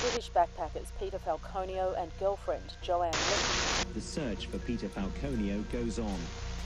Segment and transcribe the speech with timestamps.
[0.00, 3.92] British backpackers Peter Falconio and girlfriend Joanne Litton.
[3.94, 6.18] The search for Peter Falconio goes on.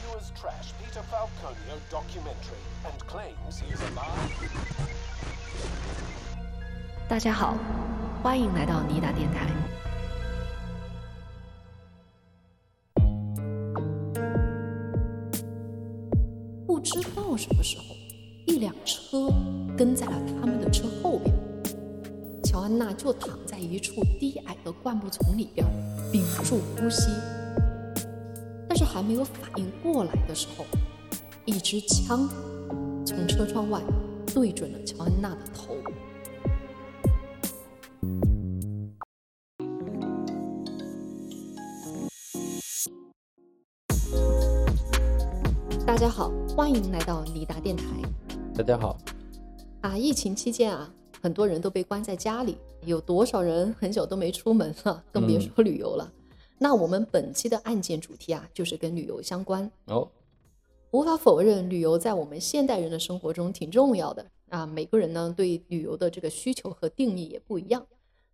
[0.02, 4.32] Viewers trash Peter Falconio documentary and claims he is alive.
[7.08, 7.56] 大家好，
[8.22, 9.46] 欢迎来到尼达电台。
[17.43, 17.93] 什么时候，
[18.45, 19.27] 一辆车
[19.77, 21.35] 跟在了他们的车后边。
[22.41, 25.67] 乔安娜就躺在一处低矮的灌木丛里边，
[26.09, 27.09] 屏住呼吸。
[28.69, 30.63] 但是还没有反应过来的时候，
[31.43, 32.29] 一支枪
[33.05, 33.81] 从车窗外
[34.33, 35.75] 对准了乔安娜的头。
[46.55, 47.83] 欢迎来到尼达电台。
[48.53, 48.95] 大家好，
[49.81, 56.13] 啊，疫情期间啊，很多人都被关在家里，有多少人很久都没出门了，更别说旅游了。
[56.59, 59.69] 那我们本期的案件主题啊，就是跟旅游相关。
[59.85, 60.07] 哦，
[60.91, 64.63] 无法否认，旅游在我们现代人的生活中挺重要的啊。
[64.63, 67.83] 每个人呢，对旅游的这个需求和定义也不一样。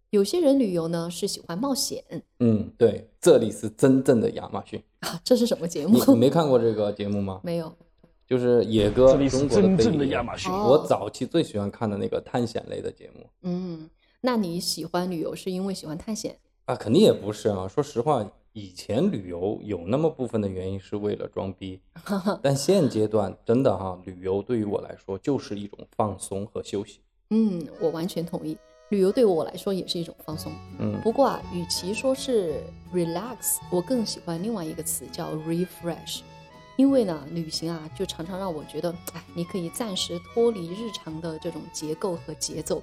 [0.09, 2.03] 有些人旅游呢是喜欢冒险
[2.39, 4.83] 嗯，对，这里是真正的亚马逊。
[4.99, 6.03] 啊，这是什么节你目？
[6.09, 7.39] 你没看过这个节目吗？
[7.45, 7.73] 没有
[8.30, 13.89] 就是野哥这里是中国真正的亚马逊哦我早期最喜欢看的那个探险类的节目嗯，
[14.21, 16.38] 那你喜欢旅游是因为喜欢探险？
[16.66, 17.67] 啊，肯定也不是啊。
[17.67, 21.80] 说实话，以前旅游有那么部分的原因是为了装逼，
[22.44, 26.99] 但现阶段真的哈，旅游对于我来说就是一种放松和休息。
[27.31, 28.55] 嗯，我完全同意。
[28.89, 30.52] 旅游对我来说也是一种放松。
[30.80, 32.61] 嗯不过啊，与其说是
[32.93, 36.21] relax，我更喜欢另外一个词叫 refresh。
[36.79, 42.81] 因为呢，旅行啊，就常常让我觉得，哎，你可以暂时脱离日常的这种结构和节奏，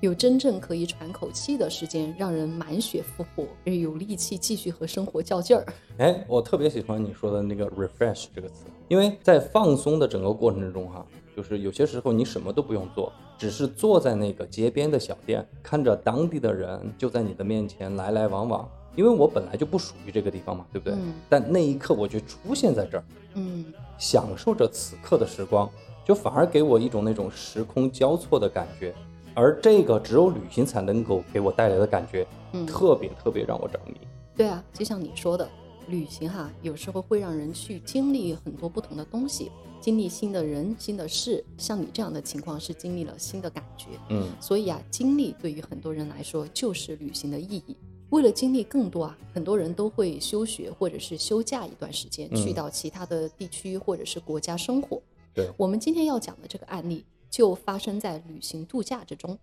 [0.00, 5.64] 有真正可以喘口气的时间，让人满血复活，有力气继续和生活较劲儿。
[5.98, 11.06] 哎，我特别喜欢你说的那个 refresh 这个词，因为在放松的整个过程之中哈，
[11.36, 18.68] 就是有些时候你什么都不用做，只是坐在那个街边的小店，看着当地的人就在你的面前来来往往。
[18.98, 20.92] 因为我本来就不属于这个地方嘛，对不对？
[20.98, 23.04] 嗯但那一刻我就出现在这儿，
[23.34, 23.64] 嗯，
[23.96, 25.70] 享受着此刻的时光，
[26.04, 28.92] 就反而给我一种那种时空交错的感觉。
[29.34, 33.94] 而这个只有旅行才能够给我带来的感觉，嗯特别特别让我着迷。
[34.36, 35.48] 对啊，就像你说的，
[35.86, 41.44] 旅行哈，有时候会让人去经历很多不同的东西，经历新的人、新的事。
[41.56, 47.76] 像你这样的情况是经历了新的感觉，嗯，所以啊，经历对于很多人来说就是旅行的意义。
[48.10, 55.00] 为了经历更多啊，很多人都会休学或者是休假一段时间，去嗯到其他的地区或者是国家生活。
[55.34, 59.38] 对，我们今天要讲的这个案例就发生在旅行度假之中。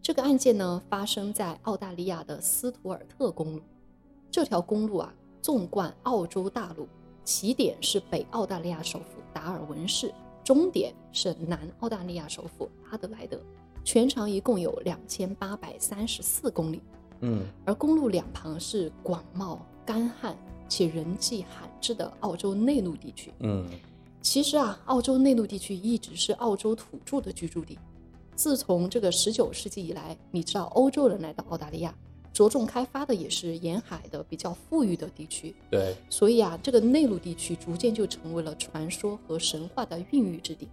[0.00, 3.60] 这个案件呢，发生在澳大利亚的斯图尔特公路。
[4.30, 5.12] 这条公路啊，
[5.42, 6.86] 纵贯澳洲大陆，
[7.24, 10.14] 起点是北澳大利亚首府达尔文市，
[10.44, 13.40] 终点是南澳大利亚首府阿德莱德，
[13.86, 16.82] 全长一共有两千八百三十四公里。
[17.20, 20.36] 嗯而公路两旁是广袤、干旱
[20.68, 23.32] 且人迹罕至的澳洲内陆地区。
[23.38, 23.64] 嗯
[24.20, 27.78] 其实啊，澳洲内陆地区一直是澳洲土著的居住地。
[28.34, 31.94] 自从这个十九世纪以来，你知道欧洲人来到澳大利亚，
[32.32, 40.68] 着重开发的也是沿海的比较富裕的地区，对，所以啊，这个内陆地区逐渐就成为了传说和神话的孕育之地。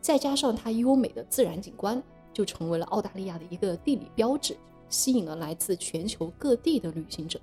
[0.00, 2.02] 再加上它优美的自然景观，
[2.32, 4.56] 就成为了澳大利亚的一个地理标志，
[4.88, 7.40] 吸引了来自全球各地的旅行者。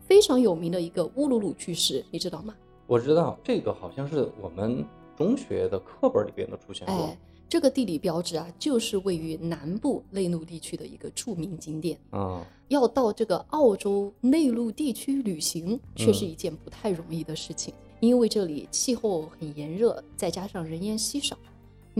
[0.00, 2.54] 非常有名的一个乌鲁鲁巨石，你知道吗？
[2.86, 4.84] 我知道这个好像是我们
[5.16, 6.94] 中学的课本里边都出现过。
[6.94, 7.16] 哎，
[7.48, 11.96] 这个地理标志啊，就是位于南部内陆地区的一个著名景点。
[12.10, 21.38] 啊，要到这个澳洲内陆地区旅行，却是一件不太容易的事情，因为这里气候很炎热，再加上人烟稀少。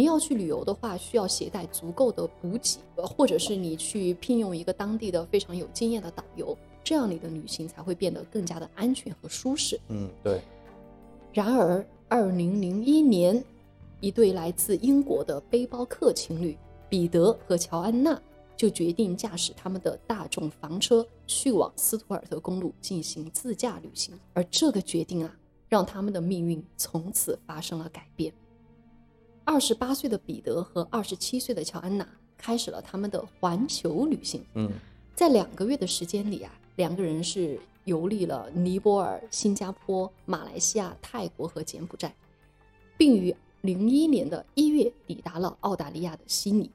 [0.00, 9.78] 你要去旅游的话，需要携带足够的补给，呃或者是你去聘用一个当地的非常有经验的导游，这样你的旅行才会变得更加的安全和舒适。
[9.88, 10.40] 嗯，对，
[11.34, 13.44] 然而，二零零一年，
[14.00, 16.56] 一对来自英国的背包客情侣
[16.88, 18.18] 彼得和乔安娜
[18.56, 24.18] 就决定驾驶他们的大众房车去往斯图尔特公路进行自驾旅行。
[24.32, 25.36] 而这个决定啊，
[25.68, 28.32] 让他们的命运从此发生了改变。
[29.50, 32.08] 二十八岁的彼得和二十七岁的乔安娜
[32.38, 34.40] 开始了他们的环球旅行。
[34.54, 34.70] 嗯
[35.12, 42.14] 在两个月的时间里啊，两个人是游历了尼泊尔、新加坡、马来西亚、泰国和柬埔寨，
[42.96, 46.70] 并于零一年的一月抵达了澳大利亚的悉尼。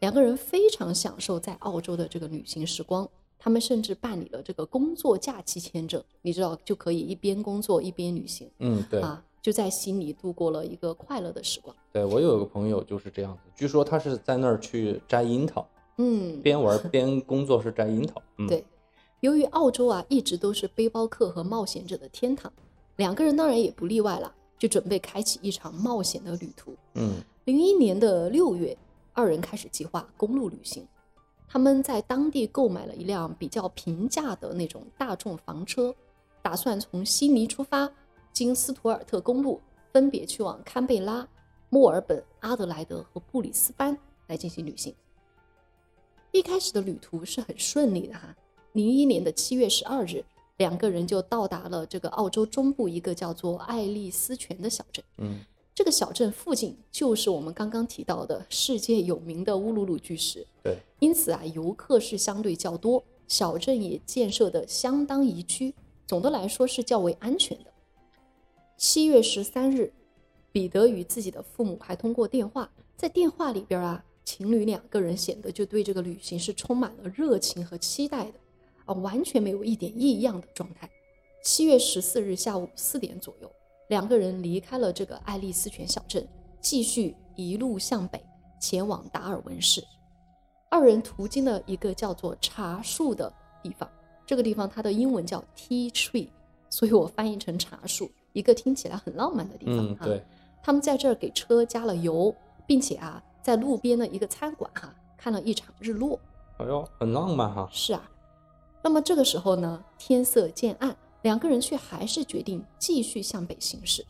[0.00, 3.08] 两个人非常享受在澳洲的这个旅行时光，
[3.38, 11.74] 他们甚至办理了这个工作假期签证，你知道就可以一边工作一边旅行嗯，对啊，就在悉尼度过了一个快乐的时光。
[11.96, 15.66] 对，我有一个朋友就是这样子，据说他是在那儿去摘樱桃，
[15.96, 18.20] 嗯，边玩边工作是摘樱桃。
[18.36, 18.62] 嗯，对，
[19.20, 22.52] 由于澳洲啊一直都是背包客和冒险者的天堂，
[22.96, 26.76] 两个人当然也不例外了，就准备开启一场冒险的旅途。
[26.96, 27.14] 嗯
[27.44, 28.76] 零一年的六月，
[29.14, 30.86] 二人开始计划公路旅行。
[31.48, 35.94] 他们在当地购买了一辆比较平价的那种大众房车，
[36.42, 37.90] 打算从悉尼出发，
[38.34, 39.58] 经斯图尔特公路，
[39.94, 41.26] 分别去往堪贝拉、
[41.68, 43.96] 墨尔本、阿德莱德和布里斯班
[44.26, 44.94] 来进行旅行。
[46.32, 48.34] 一开始的旅途是很顺利的哈。
[48.72, 50.24] 零一年的七月十二日，
[50.58, 55.04] 两个人就到达了这个澳洲中部一个叫做爱丽丝泉的小镇。
[55.18, 55.40] 嗯
[55.74, 65.74] 这个小镇附近就是我们刚刚提到的世界有名的乌鲁鲁巨石，对，因此啊，游客是相对较多，小镇也建设的相当宜居，
[66.06, 67.70] 总的来说是较为安全的。
[68.78, 69.92] 七月十三日，
[70.56, 72.66] 彼得与自己的父母还通过电话，
[72.96, 78.40] 在电话里边啊，情侣两个人显得就对这个旅行是充满了热情和期待的，
[78.86, 80.88] 啊，完全没有一点异样的状态。
[81.44, 83.52] 七月十四日下午四点左右，
[83.90, 86.26] 两个人离开了这个爱丽丝泉小镇，
[86.58, 88.24] 继续一路向北
[88.58, 89.84] 前往达尔文市。
[90.70, 93.30] 二人途经了一个叫做茶树的
[93.62, 93.86] 地方，
[94.24, 96.30] 这个地方它的英文叫 tea tree，
[96.70, 99.76] 所以我翻译成茶树，一个听起来很浪漫的地方。
[99.90, 100.24] 嗯，对，
[100.66, 102.34] 他们在这儿给车加了油，
[102.66, 106.18] 并且啊，在路边的一个餐馆哈、看了一场日落。
[106.58, 107.68] 哎呦，很浪漫哈。
[107.70, 108.10] 是啊，
[108.82, 114.04] 那么这个时候呢，天色渐暗，两个人却还是决定继续向北行驶。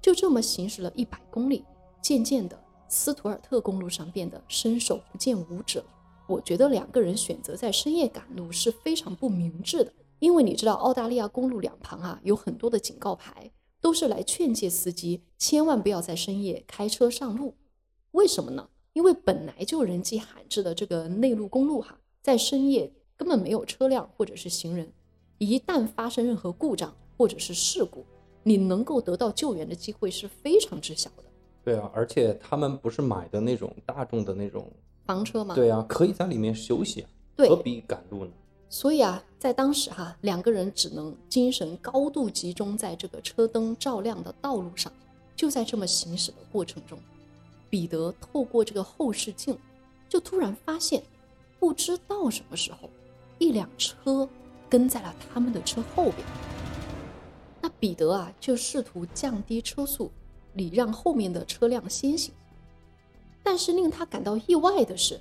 [0.00, 1.66] 就这么行驶了一百公里，
[2.00, 2.58] 渐渐的，
[2.88, 5.84] 斯图尔特公路上变得伸手不见五指了。
[6.26, 13.50] 我觉得两个人选择在深夜赶路是非常不明智的，因为你知道澳大利亚公路两旁啊有很多的警告牌，
[13.80, 17.54] 都是来劝诫司机千万不要在深夜开车上路。
[18.12, 18.68] 为什么呢？
[18.92, 24.92] 因为本来就人迹罕至的这个内陆公路哈，在深夜根本没有车辆或者是行人，
[25.38, 28.04] 一旦发生任何故障或者是事故，
[28.42, 31.24] 你能够得到救援的机会是非常之小的。
[31.62, 34.68] 对啊，而且他们不是买的那种大众的那种，
[35.06, 38.32] 房车吗，对啊，可以在里面休息啊，对何必赶路呢？
[38.72, 44.90] 所以啊，在当时哈，两个人只能精神高度集中在这个车灯照亮的道路上。
[45.34, 46.98] 就在这么行驶的过程中，
[47.68, 49.58] 彼得透过这个后视镜，
[50.06, 51.02] 就突然发现，
[51.58, 52.90] 不知道什么时候，
[53.38, 54.28] 一辆车
[54.68, 56.16] 跟在了他们的车后边。
[57.60, 60.12] 那彼得啊，就试图降低车速，
[60.52, 62.32] 礼让后面的车辆先行。
[63.42, 65.18] 但是令他感到意外的是，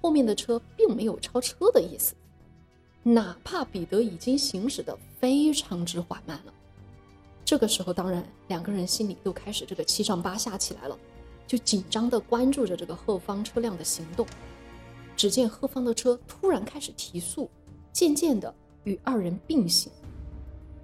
[0.00, 2.14] 后面的车并没有超车的意思。
[3.08, 6.52] 哪怕彼得已经行驶的非常之缓慢了，
[7.44, 10.98] 这个时候当然两个人心里都开始这个七上八下起来了，
[11.46, 14.26] 就紧张的关注着这个后方车辆的行动。
[15.16, 17.48] 只见后方的车突然开始提速，
[17.92, 18.52] 渐渐的
[18.82, 19.92] 与二人并行。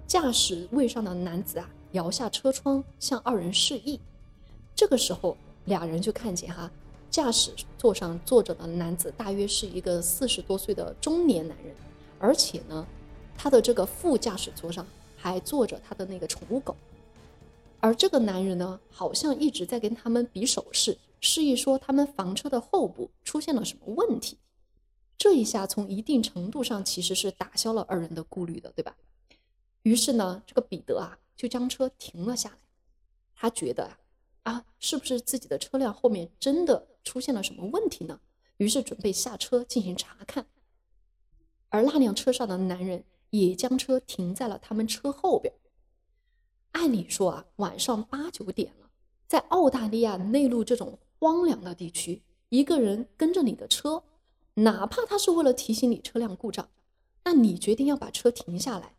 [0.07, 3.99] 驾驶位上的男子啊摇下车窗向二人示意。
[4.73, 6.71] 这个时候，俩人就看见哈，
[7.09, 11.75] 驾驶座上坐着的男子大约是一个四十多岁的中年男人。
[12.23, 12.87] 而且呢，
[13.37, 14.87] 他的这个副驾驶座上
[15.17, 16.73] 还坐着他的那个宠物狗，
[17.81, 24.37] 而这个男人呢，好像一直在跟他们比手势，示意说他们房车的后部出现了什么问题。
[25.17, 28.95] 这一下从一定程度上其实是打消了二人的顾虑的，对吧？
[29.81, 32.57] 于是呢，这个彼得啊就将车停了下来，
[33.35, 33.99] 他觉得啊
[34.43, 38.21] 啊，是不是自己的车辆后面真的出现了什么问题呢？
[38.55, 40.45] 于是准备下车进行查看。
[41.73, 45.51] 而那辆车上的男人也将车停在了他们车后边。
[46.73, 48.91] 按理说啊，晚上八九点了，
[49.27, 54.03] 在澳大利亚内陆这种荒凉的地区，一个人跟着你的车，
[54.53, 56.69] 哪怕他是为了提醒你车辆故障，
[57.23, 58.93] 那你决定要把车停下来，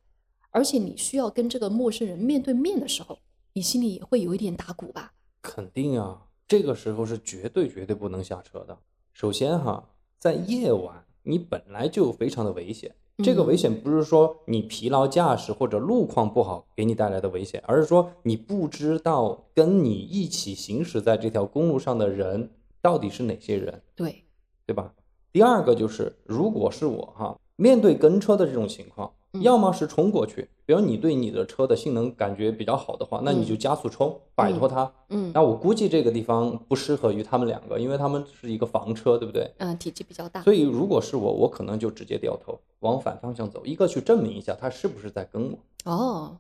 [0.51, 3.21] 而且你需要跟这个陌生人面对面的时候，
[3.53, 5.13] 你心里也会有一点打鼓吧？
[5.41, 8.77] 肯定啊，这个时候是绝对绝对不能下车的。
[9.13, 22.51] 首先哈，在夜晚你本来就非常的危险，这个危险不是说你疲劳驾驶或者路况不好给你带来的危险，而是说你不知道跟你一起行驶在这条公路上的人
[22.81, 23.83] 到底是哪些人。
[23.95, 24.25] 对，
[24.67, 24.93] 对吧？
[25.33, 34.93] 第二个就是，如果是我哈，面对跟车的这种情况，嗯要么是冲过去，比如你对你的车的性能感觉比较好的话，那你就加速冲，摆脱它。
[35.09, 39.53] 嗯那我估计这个地方不适合于他们两个，因为他们是一个房车，对不对？
[39.59, 45.59] 嗯，体积比较大，所以如果是我，我可能就直接掉头往反方向走，一个去证明一下他是不是在跟我。
[45.85, 46.37] 哦，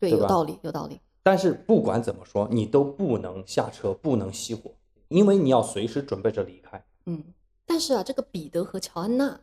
[0.00, 1.00] 对，对有道理，有道理。
[1.22, 4.70] 但是不管怎么说，你都不能下车，不能熄火，
[5.08, 6.82] 因为你要随时准备着离开。
[7.04, 7.22] 嗯，
[7.66, 9.38] 但是啊，这个彼得和乔安娜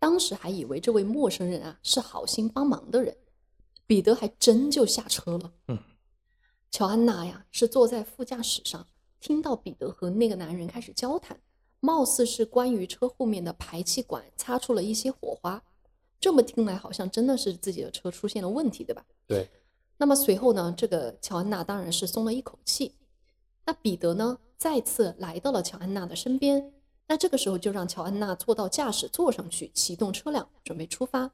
[0.00, 3.16] 当时还以为这位陌生人啊是好心帮忙的人，
[3.86, 5.52] 彼得还真就下车了。
[5.68, 5.78] 嗯，
[6.70, 8.88] 乔安娜呀是坐在副驾驶上，
[9.20, 11.38] 听到彼得和那个男人开始交谈，
[11.80, 15.62] 貌似是关于车后面的排气管擦出了一些火花。
[16.18, 19.04] 这么听来，好像真的是自己的车出现了问题，对吧？
[19.26, 19.50] 对，
[19.98, 22.94] 那么随后呢，这个乔安娜当然是松了一口气。
[23.66, 26.72] 那彼得呢，再次来到了乔安娜的身边。
[27.10, 31.28] 那这个时候就让乔安娜坐到驾驶座上去，启动车辆，准备出发。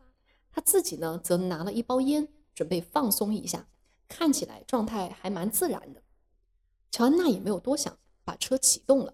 [0.51, 3.69] 他自己呢，则拿了一包烟，准备放松一下，
[4.09, 6.01] 看起来状态还蛮自然的。
[6.91, 9.13] 乔安娜也没有多想，把车启动了。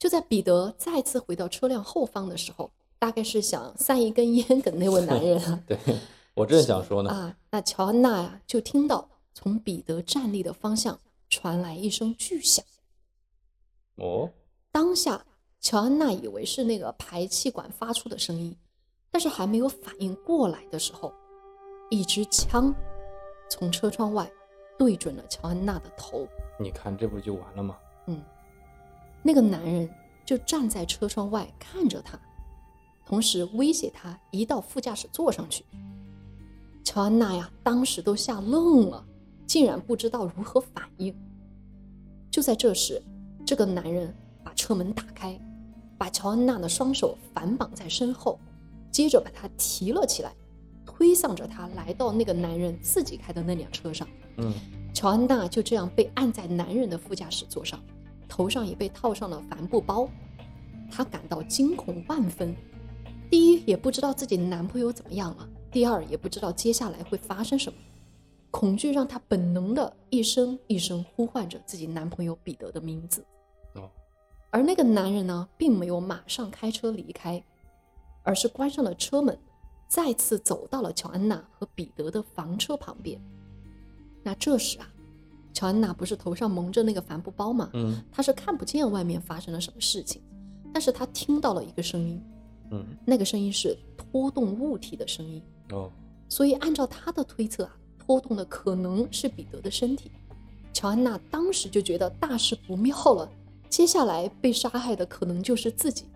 [0.00, 5.78] 就在彼得再次回到车辆后方的时候，大概是想散一根烟给那位男人啊， 对
[6.34, 10.98] 我正想说呢，啊，那乔安娜呀、就听到从彼得站立的方向
[11.30, 12.64] 传来一声巨响。
[13.94, 14.28] 哦，
[14.72, 15.24] 当下，
[15.60, 18.56] 乔安娜以为是那个排气管发出的声音，
[19.10, 21.12] 但是还没有反应过来的时候，
[21.90, 22.74] 一支枪
[23.50, 24.30] 从车窗外
[24.78, 26.26] 对准了乔安娜的头。
[26.58, 27.76] 你看这不就完了吗？
[28.06, 28.22] 嗯，
[29.22, 29.88] 那个男人
[30.24, 32.18] 就站在车窗外看着他，
[33.04, 35.64] 同时威胁他移到副驾驶座上去。
[36.84, 39.04] 乔安娜呀，当时都吓愣了，
[39.46, 41.14] 竟然不知道如何反应。
[42.30, 43.02] 就在这时，
[43.44, 45.38] 这个男人把车门打开，
[45.98, 48.38] 把乔安娜的双手反绑在身后，
[48.90, 50.32] 接着把她提了起来，
[50.86, 54.08] 推搡着她来到那个男人自己开的那辆车上。
[54.36, 54.54] 嗯，
[54.94, 57.78] 乔安娜就这样被按在男人的副驾驶座上，
[58.28, 60.08] 头上也被套上了帆布包。
[60.90, 62.54] 她感到惊恐万分，
[63.28, 67.78] 第一也不知道自己男朋友怎么样了，第二也不知道接下来会发生什么。
[68.50, 73.22] 恐惧让她本能的一声一声呼唤着自己男朋友彼得的名字。
[73.74, 73.90] 哦，
[74.50, 77.42] 而那个男人呢，并没有马上开车离开，
[78.22, 79.38] 而是关上了车门，
[79.86, 83.20] 再次走到了乔安娜和彼得的房车旁边。
[84.22, 84.88] 那这时啊，
[85.52, 87.70] 乔安娜不是头上蒙着那个帆布包吗？
[87.74, 90.22] 嗯她是看不见外面发生了什么事情，
[90.72, 92.22] 但是她听到了一个声音，
[92.70, 95.42] 嗯，那个声音是拖动物体的声音。
[95.72, 95.90] 哦，
[96.28, 100.10] 所以按照她的推测啊，拖动的可能是彼得的身体。
[100.72, 103.30] 乔安娜当时就觉得大事不妙了，
[103.68, 106.06] 接下来被杀害的可能就是自己。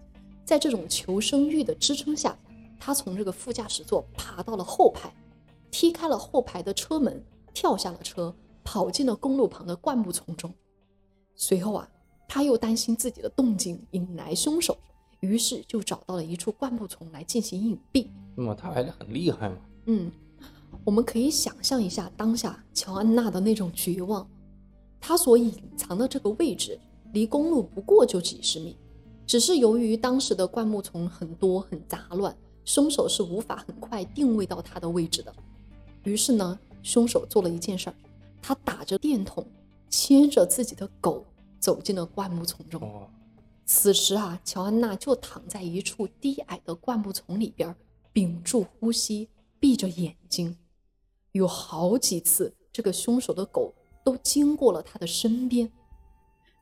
[0.45, 2.37] 在这种求生欲的支撑下，
[2.81, 5.15] 他从这个副驾驶座爬到了后排，
[5.71, 10.53] 踢开了后排的车门，跳下了车，跑进了公路旁的灌木丛中。
[11.35, 11.89] 随后啊，
[12.29, 14.77] 他又担心自己的动静引来凶手，
[15.21, 18.09] 于是就找到了一处灌木丛来进行隐蔽。
[18.35, 19.57] 那么他还是很厉害嘛？
[19.87, 20.11] 嗯，
[20.85, 24.29] 我们可以想象一下当下乔安娜的那种绝望。
[25.01, 26.79] 她所隐藏的这个位置
[27.13, 28.77] 离公路不过就几十米，
[29.27, 35.35] 只是由于当时的灌木丛很多很杂乱，凶手是无法很快定位到他的位置的。
[36.05, 37.97] 于是呢，凶手做了一件事儿，
[38.41, 39.47] 他打着电筒，
[39.89, 41.25] 牵着自己的狗
[41.61, 42.81] 走进了灌木丛中。
[42.83, 43.09] 哦，
[43.67, 47.75] 此时啊，乔安娜就躺在一处低矮的灌木丛里边，
[48.13, 49.29] 屏住呼吸，
[49.61, 50.57] 闭着眼睛。
[51.33, 53.73] 有好几次，这个凶手的狗
[54.05, 55.71] 都经过了他的身边，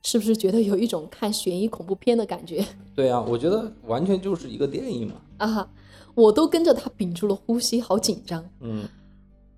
[0.03, 2.65] 是不是觉得有一种看悬疑恐怖片的感觉
[2.97, 5.15] 对啊，我觉得完全就是一个电影嘛。
[5.39, 5.69] 啊？
[6.15, 8.45] 我都跟着他屏住了呼吸，好紧张。
[8.61, 8.85] 嗯，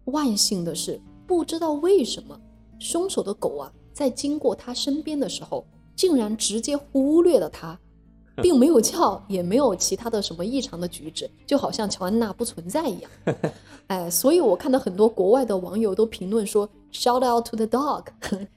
[0.04, 2.38] 万幸的是，不知道为什么，
[2.78, 5.64] 凶手的狗啊，在经过他身边的时候，
[5.96, 7.78] 竟然直接忽略了他，
[8.42, 13.11] 并没有叫，也没有其他的什么异常的举止，就好像乔安娜不存在一样。
[13.88, 18.04] 哎，所以我看到很多国外的网友都评论说，shout out to the dog，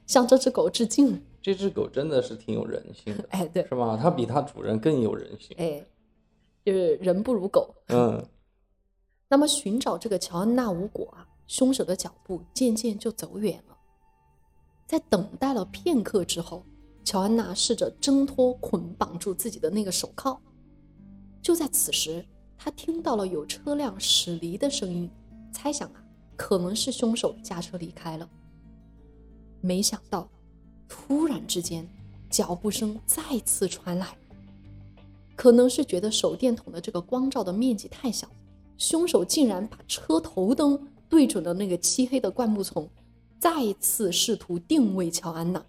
[0.06, 1.22] 向这只狗致敬。
[1.46, 3.96] 这只狗真的是挺有人性的，哎，对，是吧？
[4.02, 5.56] 它比它主人更有人性。
[5.60, 5.86] 哎，
[6.66, 7.72] 就是人不如狗。
[7.90, 8.20] 嗯，
[9.30, 13.78] 那么寻找这个乔安娜无果啊，凶手的脚步渐渐就走远了。
[14.88, 16.66] 在等待了片刻之后，
[17.04, 20.42] 乔安娜试着挣脱捆绑住自己的那个手铐。
[21.44, 22.26] 就在此时，
[22.58, 25.08] 她听到了有车辆驶离的声音，
[25.54, 26.04] 猜想啊，
[26.36, 28.28] 可能是凶手驾车离开了。
[29.62, 30.28] 没想到，
[30.88, 31.88] 突然之间，
[32.30, 34.18] 脚步声再次传来，
[35.36, 38.28] 可能是觉得手电筒的这个光照的面积太小，
[38.78, 42.90] 凶手竟然把车头灯对准了那个漆黑的灌木丛，
[43.40, 45.64] 再次试图定位乔安娜。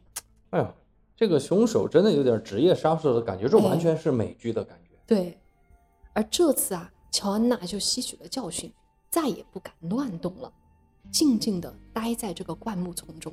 [0.50, 0.74] 哎呀，
[1.16, 4.96] 这个凶手真的有点职业杀手的感觉，这完哎全是美剧的感觉。
[5.06, 5.38] 对，
[6.12, 8.72] 而这次啊，乔安娜就吸取了教训，
[9.10, 10.52] 再也不敢乱动了，
[11.10, 13.32] 静静地待在这个灌木丛中。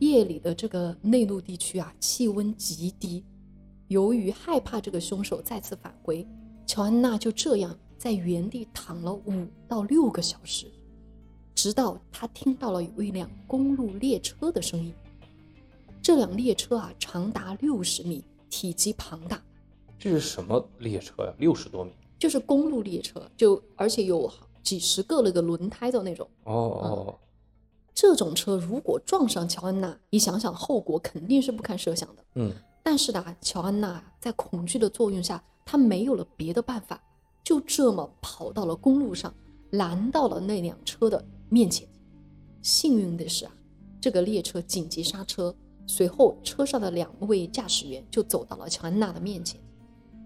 [0.00, 3.24] 夜里的这个内陆地区啊，气温极低。
[3.88, 6.26] 由于害怕这个凶手再次返回，
[6.66, 10.66] 乔安娜就这样在原地躺了五到六个小时，
[11.54, 14.92] 直到她听到了有一辆公路列车的声音。
[16.02, 19.42] 这辆列车啊，长达六十米，体积庞大，
[19.98, 21.34] 这是什么列车呀？
[21.38, 21.92] 六十多米。
[22.18, 24.32] 就是公路列车，就而且有
[24.62, 26.26] 几十个那个轮胎的那种。
[26.44, 27.18] 哦哦，
[27.94, 32.24] 这种车如果撞上乔安娜，你想想后果肯定是不堪设想的。
[32.34, 37.00] 嗯，但是呢，乔安娜在恐惧的作用下，她没有了别的办法，
[37.44, 39.32] 就这么跑到了公路上，
[39.70, 41.86] 拦到了那辆车的面前。
[42.62, 43.52] 幸运的是啊，
[44.00, 45.54] 这个列车紧急刹车，
[45.86, 49.60] 随后车上的两位驾驶员就走到了乔安娜的面前。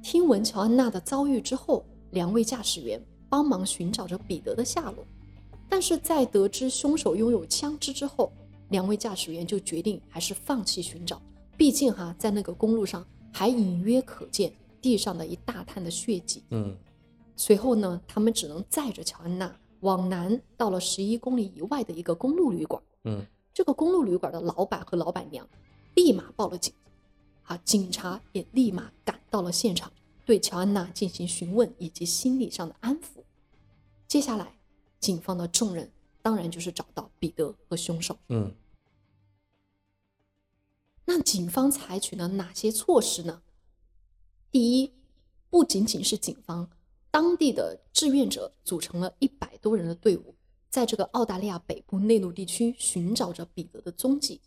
[0.02, 5.04] 听闻乔安娜的遭遇之后，两位驾驶员帮忙寻找着彼得的下落。
[5.68, 8.32] 但是在得知凶手拥有枪支之后，
[8.70, 11.20] 两位驾驶员就决定还是放弃寻找。
[11.56, 16.42] 毕竟哈，在那个公路上还隐约可见地上的一大滩的血迹。
[16.50, 16.76] 嗯，
[17.36, 22.82] 随后呢，他们只能载着乔安娜往南，到了十一公里以外的一个公路旅馆。
[23.04, 25.46] 嗯，这个公路旅馆的老板和老板娘
[25.94, 26.72] 立马报了警，
[27.42, 29.92] 啊，警察也立马赶到了现场，
[30.24, 33.22] 对乔安娜进行询问以及心理上的安抚。
[34.06, 34.57] 接下来，
[35.00, 35.90] 警方的重任
[36.20, 38.16] 当然就是找到彼得和凶手。
[38.28, 38.54] 嗯，
[41.04, 43.42] 那警方采取了哪些措施呢？
[44.50, 44.92] 第一，
[45.50, 46.70] 不仅仅是警方，
[47.10, 50.34] 当地的志愿者组成了一百多人的队伍，
[50.68, 54.40] 在这个澳大利亚北部内陆地区寻找着彼得的踪迹。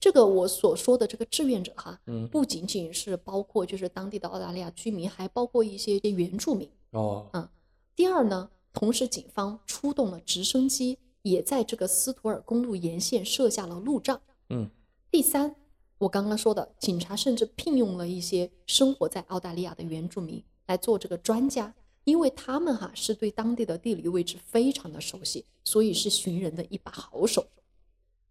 [0.00, 6.68] 这个我所说的这个志愿者哈，嗯不仅仅是包括就是当地的澳大利亚居民，还包括一些原住民。
[6.90, 7.48] 哦，嗯
[7.94, 14.20] 第二呢，同时警方出动了直升机，也在这个斯图尔公路沿线设下了路障。
[14.48, 14.70] 嗯，
[15.10, 15.54] 第三，
[15.98, 27.46] 我刚刚说的，警察甚至聘用了一些生活在澳大利亚的原住民来做这个专家，因为他们哈是对当地的地理位置非常的熟悉，所以是寻人的一把好手。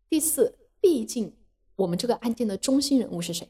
[0.09, 1.33] 第四，毕竟
[1.75, 3.47] 我们这个案件的中心人物是谁？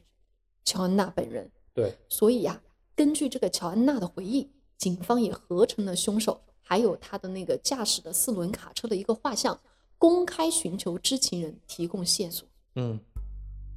[0.64, 1.50] 乔安娜本人。
[1.74, 2.62] 对，所以呀、
[2.94, 9.58] 根据这个乔安娜的回忆，警方也合成了凶手，还有他的那个驾驶的四轮卡车的一个画像，
[9.98, 12.48] 公开寻求知情人提供线索。
[12.76, 12.98] 嗯，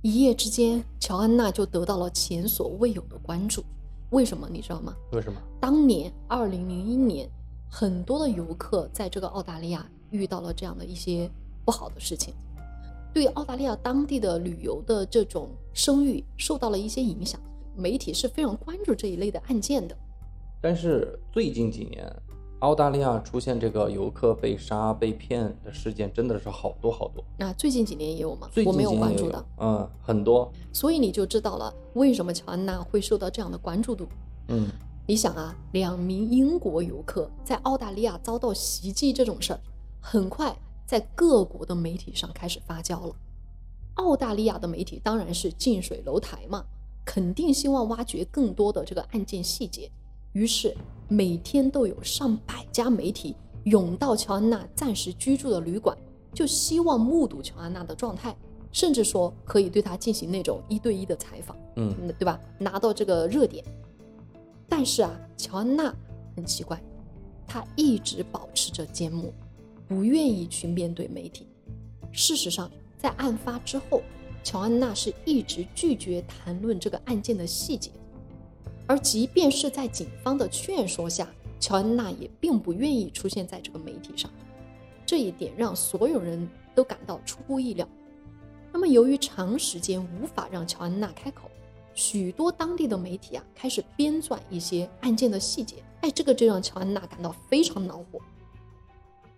[0.02, 3.64] 一夜之间，乔安娜就得到了前所未有的关注。
[4.12, 4.96] 为什么你知道吗？
[5.12, 5.42] 为什么？
[5.60, 7.30] 当年二零零一年，
[7.70, 11.30] 很多的游客在这个澳大利亚遇到了这样的一些
[11.66, 12.34] 不好的事情，
[13.14, 17.42] 对澳大利亚当地的旅游的这种声誉受到了一些影响。
[17.76, 19.98] 媒体是非常关注这一类的案件的。
[20.62, 22.10] 但是最近几年，
[22.60, 27.24] 澳大利亚出现这个游客被杀、被骗的事件真的是好多好多。
[27.38, 28.50] 那最近几年也有吗？
[28.52, 34.08] 最近我没有几年也有关注到，，嗯，很多，所以你就知道了为什么乔安娜会受到这样的关注度。
[34.48, 34.70] 嗯，
[35.06, 39.60] 你想啊，两名英国游客在澳大利亚遭到袭击这种事儿，
[40.00, 43.16] 很快在各国的媒体上开始发酵了。
[43.96, 46.66] 澳大利亚的媒体当然是近水楼台嘛，
[47.06, 49.92] 肯定希望挖掘更多的这个案件细节。
[50.36, 50.76] 于是
[51.08, 55.98] 每天都有上百家媒体涌到乔安娜暂时居住的旅馆，
[56.34, 58.36] 就希望目睹乔安娜的状态，
[58.70, 61.56] 甚至说可以对她进行那种一对一的采访。
[61.78, 62.38] 嗯，嗯，对吧？
[62.60, 63.64] 拿到这个热点。
[64.68, 65.96] 但是啊，乔安娜
[66.36, 66.84] 很奇怪，
[67.48, 69.34] 她一直保持着缄默，
[69.88, 71.48] 不愿意去面对媒体。
[72.12, 74.02] 事实上，在案发之后，
[74.44, 77.90] 乔安娜是一直拒绝谈论这个案件的细节，
[78.88, 81.28] 而即便是在警方的劝说下，
[81.60, 84.30] 乔安娜也并不愿意出现在这个媒体上。
[85.06, 87.88] 这一点让所有人都感到出乎意料。
[88.72, 91.50] 那么，由于长时间无法让乔安娜开口，
[91.94, 95.78] 许多当地的媒体啊开始编撰一些案件的细节。
[96.02, 98.20] 哎，这个就让乔安娜感到非常恼火。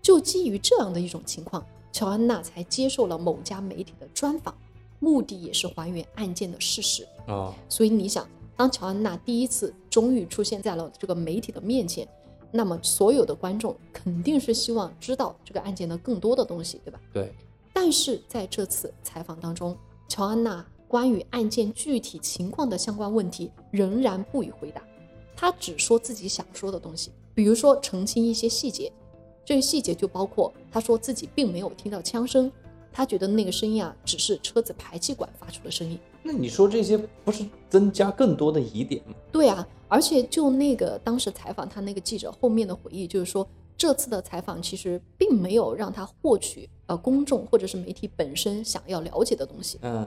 [0.01, 4.57] 就基于这样的一种情况，乔安娜才接受了某家媒体的专访，
[4.99, 7.07] 目的也是还原案件的事实。
[7.27, 8.27] 啊，所以你想，
[8.57, 12.07] 当乔安娜第一次终于出现在了这个媒体的面前，
[12.51, 16.99] 那么所有的观众肯定是希望知道这个案件的更多的东西，对吧？
[17.13, 17.31] 对，
[17.71, 19.77] 但是在这次采访当中，
[20.09, 24.81] 乔安娜关于案件具体情况的相关问题仍然不予回答。
[25.35, 28.91] 她只说自己想说的东西，比如说澄清一些细节，
[29.45, 32.51] 这些细节就包括她说自己并没有听到枪声，
[32.91, 35.99] 她觉得那个声音啊只是车子排气管发出的声音。
[36.27, 39.13] 那你说这些不是增加更多的疑点吗？
[39.31, 49.79] 对啊，而且就那个当时采访他那个记者后面的回忆，就是说这次的采访其实并没有让他获取呃公众或者是媒体本身想要了解的东西。
[49.83, 50.05] 嗯，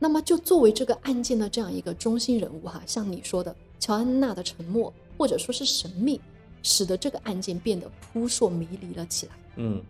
[0.00, 6.20] 那么就作为这个案件的这样一个中心人物哈，像你说的，乔安娜的沉默或者说是神秘，
[6.64, 9.32] 使得这个案件变得扑朔迷离了起来。
[9.54, 9.80] 嗯，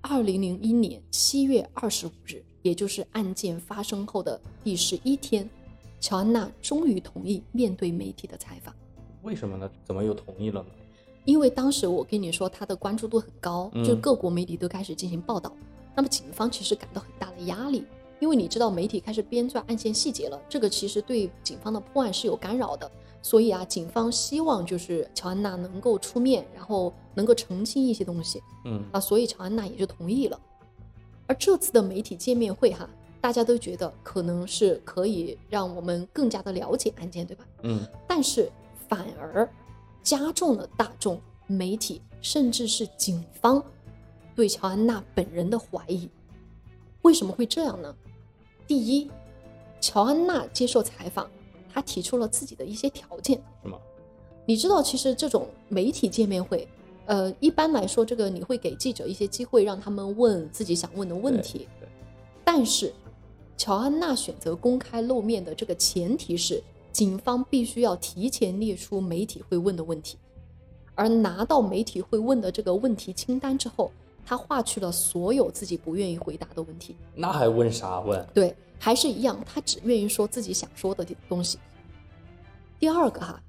[0.00, 5.48] 二零零一年七月二十五日，也就是案件发生后的第十一天，
[6.00, 8.74] 乔安娜终于同意面对媒体的采访。
[9.22, 9.70] 为什么呢？
[9.84, 10.68] 怎么又同意了呢？
[11.24, 15.52] 因为当时我跟你说，他的关注度很高，嗯就各国媒体都开始进行报道。
[15.94, 17.84] 那么警方其实感到很大的压力，
[18.20, 22.90] 因为你知道媒体开始编撰案件细节了，这个其实对警方的破案是有干扰的。
[23.22, 30.40] 所以啊，警方希望就是乔安娜能够出面，然后能够澄清一些东西嗯啊，所以乔安娜也就同意了。
[31.30, 32.90] 而这次的媒体见面会哈，
[33.20, 37.44] 大家都觉得可能是可以让我们更加的了解案件，对吧？
[37.62, 38.50] 嗯，但是
[38.88, 39.48] 反而
[40.02, 43.64] 加重了大众、媒体甚至是警方
[44.34, 46.10] 对乔安娜本人的怀疑。
[47.02, 47.94] 为什么会这样呢？
[48.66, 49.08] 第一，
[49.80, 51.30] 乔安娜接受采访，
[51.72, 53.40] 她提出了自己的一些条件。
[53.62, 53.78] 是吗？
[54.44, 56.66] 你知道，其实这种媒体见面会，
[57.10, 61.66] 呃，一般来说，这个你会给记者一些机会，让他们问自己想问的问题。
[61.80, 61.88] 对，
[62.44, 62.92] 但是，
[63.56, 70.18] 乔安娜选择公开露面的这个前提是，警方必须要提前列出媒体会问的问题，
[70.94, 73.90] 而拿到媒体会问的这个问题清单之后，
[74.24, 76.94] 他划去了所有自己不愿意回答的问题。
[77.16, 78.24] 那还问啥问？
[78.32, 81.58] 对，还是一样，他只愿意说自己想说的东西。
[82.78, 83.42] 第二个哈，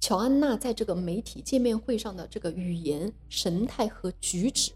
[0.00, 4.72] 乔安娜在这个媒体见面会上的这个语言、神态和举止，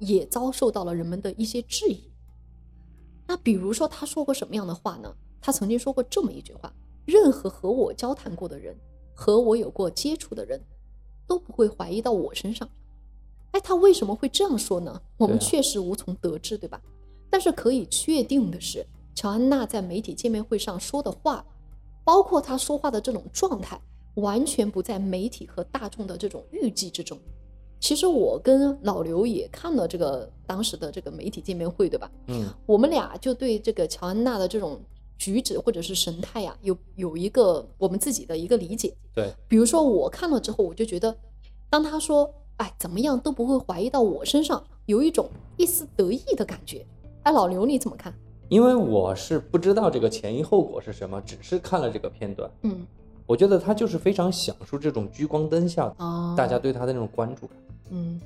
[0.00, 2.10] 也遭受到了人们的一些质疑。
[3.28, 5.14] 那比如说，她说过什么样的话呢？
[5.40, 6.72] 她曾经说过这么一句话
[7.06, 8.76] ：“任何和我交谈过的人，
[9.14, 10.60] 和我有过接触的人，
[11.28, 12.68] 都不会怀疑到我身上。”
[13.52, 15.00] 哎，她为什么会这样说呢？
[15.16, 16.82] 我们确实无从得知，对吧？
[17.30, 18.84] 但是可以确定的是，
[19.14, 21.46] 乔安娜在媒体见面会上说的话，
[22.02, 23.80] 包括她说话的这种状态，
[24.14, 27.18] 完全不在媒体和大众的这种预计之中。
[27.78, 32.10] 其实我跟老刘也看了这个当时的这个媒体见面会，对吧？
[32.26, 34.78] 嗯我们俩就对这个乔安娜的这种
[35.16, 38.94] 举止或者是神态呀、有有一个我们自己的一个理解。
[39.14, 41.16] 对，比如说我看了之后，我就觉得，
[41.70, 46.86] 当他说“哎，怎么样都不会怀疑到我身上”，有一种一丝得意的感觉。
[47.22, 48.14] 哎，老刘你怎么看？
[48.50, 52.86] 因为我是不知道这个前因后果是什么，只是看了这个片段，嗯，
[53.30, 57.56] 我觉得他就是非常享受这种聚光灯下啊大家对他的那种关注感。
[57.90, 58.20] 嗯，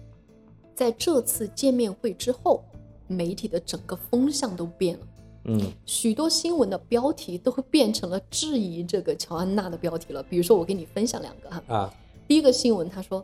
[0.74, 2.64] 在这次见面会之后，
[3.06, 5.06] 媒体的整个风向都变了。
[5.44, 10.22] 嗯许多新闻的标题都会变成了质疑这个乔安娜的标题了。
[10.22, 11.62] 比如说，我给你分享两个哈。
[11.68, 11.94] 啊，
[12.26, 13.22] 第一个新闻，他说：“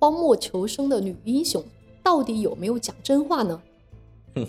[0.00, 1.62] 荒漠求生的女英雄
[2.02, 3.62] 到底有没有讲真话呢？”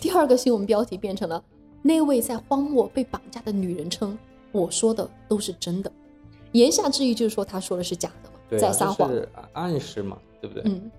[0.01, 1.43] 第二个新闻标题变成了
[1.83, 4.17] “那位在荒漠被绑架的女人称
[4.51, 5.91] 我说的都是真的”，
[6.53, 9.09] 言下之意就是说他说的是假的嘛，对啊，在撒谎。
[9.09, 10.63] 这是暗示嘛，对不对？
[10.65, 10.89] 嗯，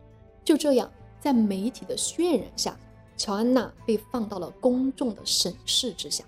[0.45, 0.89] 就这样，
[1.19, 2.79] 在媒体的渲染下，
[3.17, 6.23] 乔安娜被放到了公众的审视之下。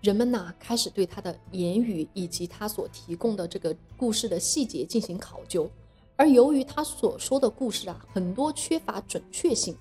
[0.00, 5.68] 人们呐开始对她的言语以及她所提供的这个故事的细节进行考究，
[6.14, 9.76] 而由于她所说的故事啊很多缺乏准确性，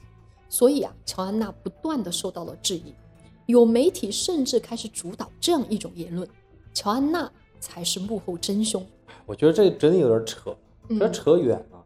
[0.50, 2.95] 所以啊乔安娜不断的受到了质疑。
[3.45, 6.28] 有媒体甚至开始主导这样一种言论：
[6.73, 8.86] 乔安娜才是幕后真凶。
[9.26, 10.56] 我觉得这真的有点扯，
[10.89, 11.84] 嗯这扯远了。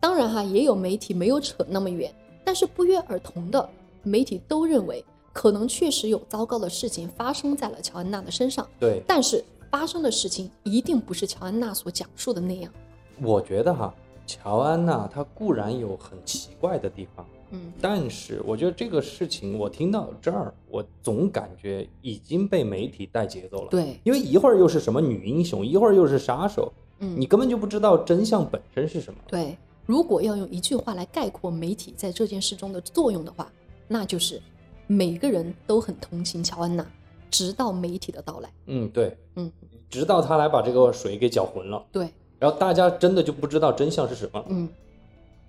[0.00, 3.68] 当然哈，也有媒体没有扯那么远，但是不约而同的，
[4.02, 12.72] 媒体都认为可能确实有糟糕的事情发生在了乔安娜的身上，对，但是发生的事情一定不是乔安娜所讲述的那样。
[13.20, 13.94] 我觉得哈，
[14.26, 29.18] 乔安娜她固然有很奇怪的地方，嗯但是我觉得这个事情我听到这儿，我总感觉已经被媒体带节奏了。，对，因为一会儿又是什么女英雄，一会儿又是杀手，嗯你根本就不知道真相本身是什么。
[29.26, 29.56] 对。
[29.86, 33.50] 如果要用一句话来概括媒体在这件事中的作用的话，
[33.86, 34.38] 那就是
[34.86, 36.86] 每个人都很同情乔安娜，
[37.30, 38.52] 直到媒体的到来。
[38.66, 39.50] 嗯，对，嗯，
[39.88, 44.44] 直到他来把这个水给搅浑了，对，然后大家真的就不知道真相是什么。
[44.50, 44.68] 嗯，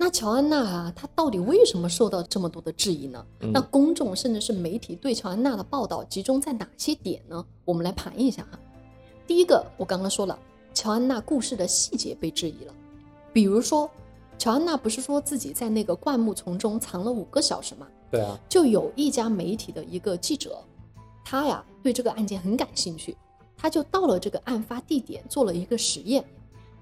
[0.01, 3.25] 那乔安娜啊，她到底为什么受到这么多的质疑呢？
[3.41, 7.45] 嗯那公众甚至是媒体对乔安娜的报道集中在哪些点呢？
[7.65, 8.57] 我们来盘一下哈。
[9.27, 10.39] 第一个，我刚刚说了，
[10.73, 12.73] 乔安娜故事的细节被质疑了。
[13.33, 13.91] 比如说，
[14.37, 17.85] 乔安娜不是说自己在那个灌木丛中藏了五个小时吗？
[18.09, 20.57] 对啊，就有一家媒体的一个记者，
[21.25, 23.17] 他呀对这个案件很感兴趣，
[23.57, 26.23] 他就到了这个案发地点做了一个实验，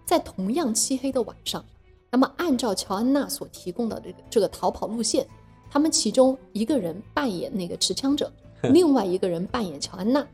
[0.05, 1.65] 在同样漆黑的晚上，
[2.09, 5.27] 那么按照乔安娜所提供的这个这个逃跑路线，
[5.69, 8.31] 他们其中一个人扮演那个持枪者，
[8.73, 10.25] 另外一个人扮演乔安娜，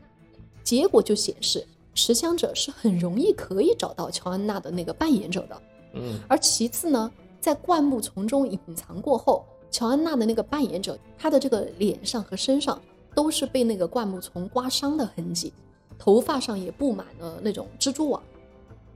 [0.62, 5.62] 结果就显示持枪者是很容易可以找到乔安娜的那个扮演者的。
[5.94, 7.10] 嗯而其次呢，
[7.40, 12.80] 在灌木丛中隐藏过后，乔安娜的那个扮演者，她的这个脸上和身上
[13.14, 15.52] 都是被那个灌木丛刮伤的痕迹，
[15.98, 18.22] 头发上也布满了那种蜘蛛网。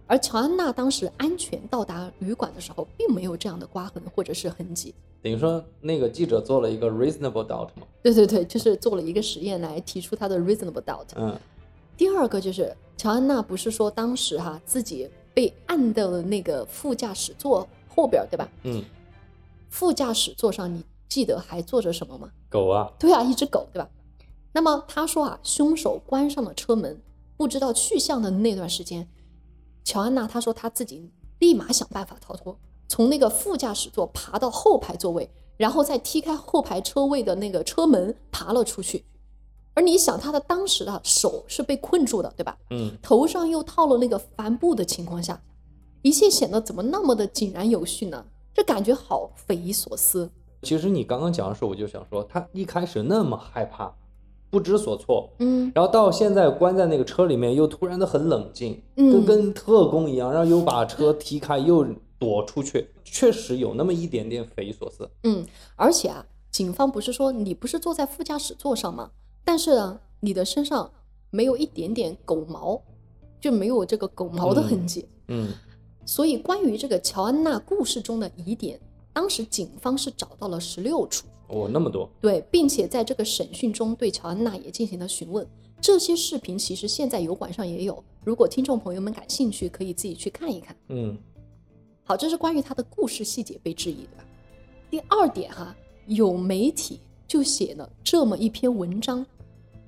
[0.09, 4.93] 而乔安娜当时安全到达旅馆的时候，并没有这样的刮痕或者是痕迹。
[5.23, 11.07] 等于说那个记者做了一个 reasonable doubt 嘛，对对对，就是做了一个实验来提出他的 reasonable doubt。
[11.15, 11.39] 嗯
[11.97, 18.49] 第二个就是乔安娜不是说当时哈、自己被按到了那个副驾驶座后边儿，对吧？
[18.63, 18.85] 嗯，
[19.69, 22.31] 副驾驶座上你记得还坐着什么吗？
[22.49, 23.91] 狗啊，对啊，一只狗，对吧？
[24.53, 27.01] 那么他说啊，凶手关上了车门，
[27.37, 29.09] 不知道去向的那段时间，
[29.89, 39.07] 乔安娜她说她自己立马想办法逃脱，从那个副驾驶座爬到后排座位，然后再踢开后排车位的那个车门爬了出去。
[39.73, 42.59] 而你想，她的当时的手是被困住的，对吧？
[42.69, 45.41] 嗯头上又套了那个帆布的情况下，
[46.03, 48.27] 一切显得怎么那么的井然有序呢？
[48.53, 50.31] 这感觉好匪夷所思。
[50.65, 53.95] 其实你刚刚讲的时候，我就想说，他一开始那么害怕，
[54.51, 61.87] 不知所措，嗯然后到现在关在那个车里面，又突然的很冷静，嗯跟跟特工一样，然后又把车踢开，又
[62.19, 65.09] 躲出去，确实有那么一点点匪夷所思。
[65.25, 65.45] 嗯，
[65.77, 69.11] 而且啊，警方不是说你不是坐在副驾驶座上吗？
[69.45, 70.91] 但是呢，你的身上
[71.31, 72.81] 没有一点点狗毛，
[73.41, 75.07] 就没有这个狗毛的痕迹。
[75.29, 75.49] 嗯
[76.07, 78.81] 所以关于这个乔安娜故事中的疑点，
[79.13, 81.27] 当时警方是找到了十六处。
[81.49, 85.47] 哦，那么多，对，并且在这个审讯中对乔安娜也进行了询问。
[85.81, 90.77] 这些视频其实现在油管上也有，如果听众朋友们感兴趣，可以自己去看一看。
[90.89, 91.17] 嗯
[92.05, 94.25] 好，这是关于他的故事细节被质疑，对吧？
[94.91, 99.25] 第二点哈，有媒体就写了这么一篇文章，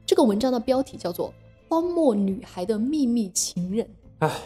[0.07, 1.29] 这个文章的标题叫做
[1.69, 3.85] 《荒漠女孩的秘密情人》。
[4.21, 4.41] 唉，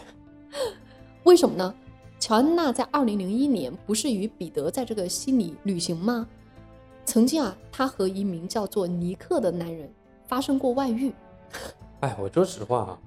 [1.25, 1.75] 为什么呢？
[2.17, 6.27] 乔安娜在二零零一年不是与彼得在这个悉尼旅行吗？
[7.05, 9.89] 曾经啊，她和一名叫做尼克的男人
[10.27, 11.13] 发生过外遇。
[12.01, 12.99] 哎，我说实话啊，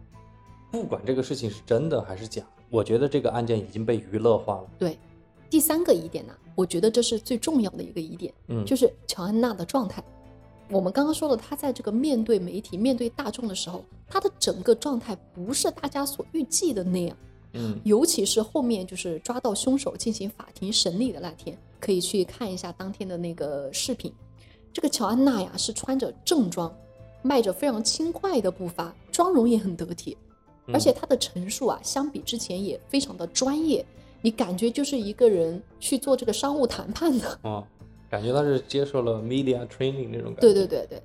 [0.71, 4.71] 不管这个事情是真的还是假，我觉得这个案件已经被娱乐化了。
[4.79, 4.99] 对，
[5.51, 10.03] 第三个疑点呢，我觉得这是最重要的一个疑点，嗯就是乔安娜的状态。
[10.71, 17.17] 我们刚刚说了，她在这个面对媒体、面对大众的时候，她的整个状态不是大家所预计的那样。
[17.55, 24.13] 嗯尤其是后面就是抓到凶手进行法庭审理的那天，可以去看一下当天的那个视频。
[24.73, 26.73] 这个乔安娜呀是穿着正装，
[27.23, 30.17] 迈着非常轻快的步伐，妆容也很得体，
[30.73, 33.85] 而且她的陈述啊，相比之前也非常的专业，
[34.21, 37.39] 你感觉就是一个人去做这个商务谈判的。
[37.43, 37.67] 哦，
[38.11, 40.41] 感觉他是接受了 media training 那种感觉。
[40.41, 41.03] 对对对对，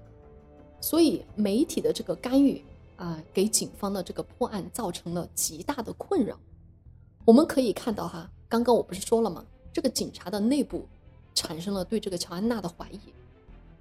[0.79, 2.63] 所以媒体的这个干预
[2.95, 6.38] 啊、给警方的这个破案造成了极大的困扰。
[7.25, 9.43] 我们可以看到哈，刚刚我不是说了吗？
[9.73, 10.86] 这个警察的内部
[11.33, 12.99] 产生了对这个乔安娜的怀疑，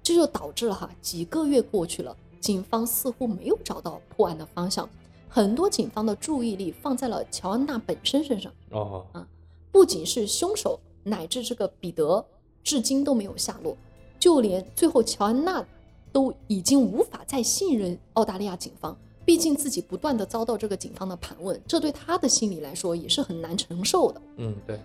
[0.01, 4.89] 这就导致了哈，几个月过去了，警方似乎没有找到破案的方向，
[5.29, 8.51] 很多警方的注意力放在了乔安娜本身身上。
[8.71, 9.27] 哦啊，
[9.71, 12.25] 不仅是凶手，乃至这个彼得，
[12.63, 13.77] 至今都没有下落。
[14.19, 15.63] 就连最后乔安娜
[16.11, 24.21] 都已经无法再信任澳大利亚警方，毕竟自己不断的遭到这个警方的盘问，这对他的心理来说也是很难承受的。
[24.37, 24.79] 嗯，对，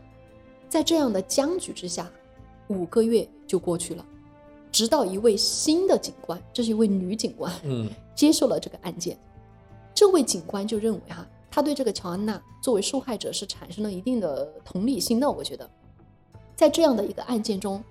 [0.68, 2.10] 在这样的僵局之下，
[2.68, 4.04] 五个月就过去了，
[4.70, 9.18] 直到一位新的警官，这是一位女警官，嗯接受了这个案件。
[9.94, 15.28] 这位警官就认为哈、他对这个乔安娜作为受害者是产生了一定的同理心的。
[15.30, 15.68] 我觉得，
[16.54, 17.82] 在这样的一个案件中，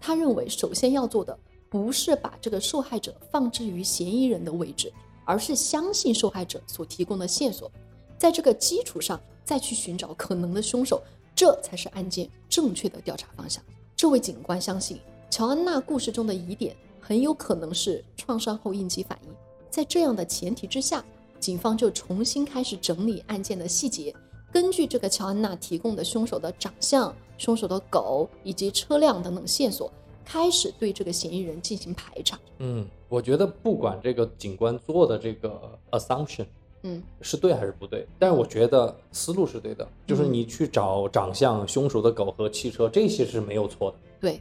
[0.00, 4.92] 他认为首先要做的不是把这个受害者放置于嫌疑人的位置，
[5.24, 7.70] 而是相信受害者所提供的线索，
[8.18, 11.00] 在这个基础上再去寻找可能的凶手，
[11.34, 13.62] 这才是案件正确的调查方向。
[13.96, 14.98] 这位警官相信，
[15.30, 19.30] 乔安娜故事中的疑点很有可能是创伤后应激反应。
[19.70, 21.04] 在这样的前提之下，
[21.40, 24.14] 警方就重新开始整理案件的细节，
[24.52, 29.90] 根据这个乔安娜提供的凶手的长相、凶手的狗以及车辆等等线索，
[30.24, 32.38] 开始对这个嫌疑人进行排查。
[32.58, 36.46] 嗯，我觉得不管这个警官做的这个 assumption
[36.82, 38.06] 嗯是对还是不对？
[38.18, 43.96] 但是我觉得思路是对的，就是嗯你去找长相凶手的狗和汽车，这些是没有错的。
[44.20, 44.40] 对。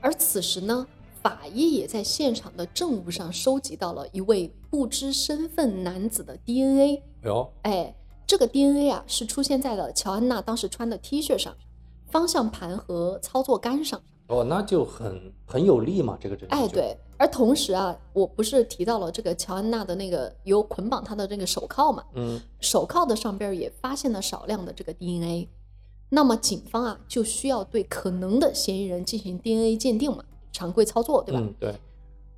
[0.00, 0.86] 而此时呢，
[1.22, 7.02] 法医也在现场的证物上收集到了一位不知身份男子的 DNA。
[7.22, 7.94] 哎呦，哎，
[8.26, 11.56] 这个 DNA 啊是出现在了乔安娜当时穿的 T 恤上、
[12.06, 14.00] 方向盘和操作杆上。
[14.28, 16.54] 哦，那就很很有利嘛，这个证据。
[16.54, 16.96] 哎，，对。
[17.18, 22.04] 而同时啊，我不是提到了这个乔安娜的那个有捆绑她的这个手铐嘛？
[22.14, 25.48] 嗯，手铐的上边也发现了少量的这个 DNA。
[26.08, 31.40] 那么警方啊就需要对可能的嫌疑人进行 DNA 鉴定嘛，常规操作，对吧？
[31.40, 31.74] 嗯，对，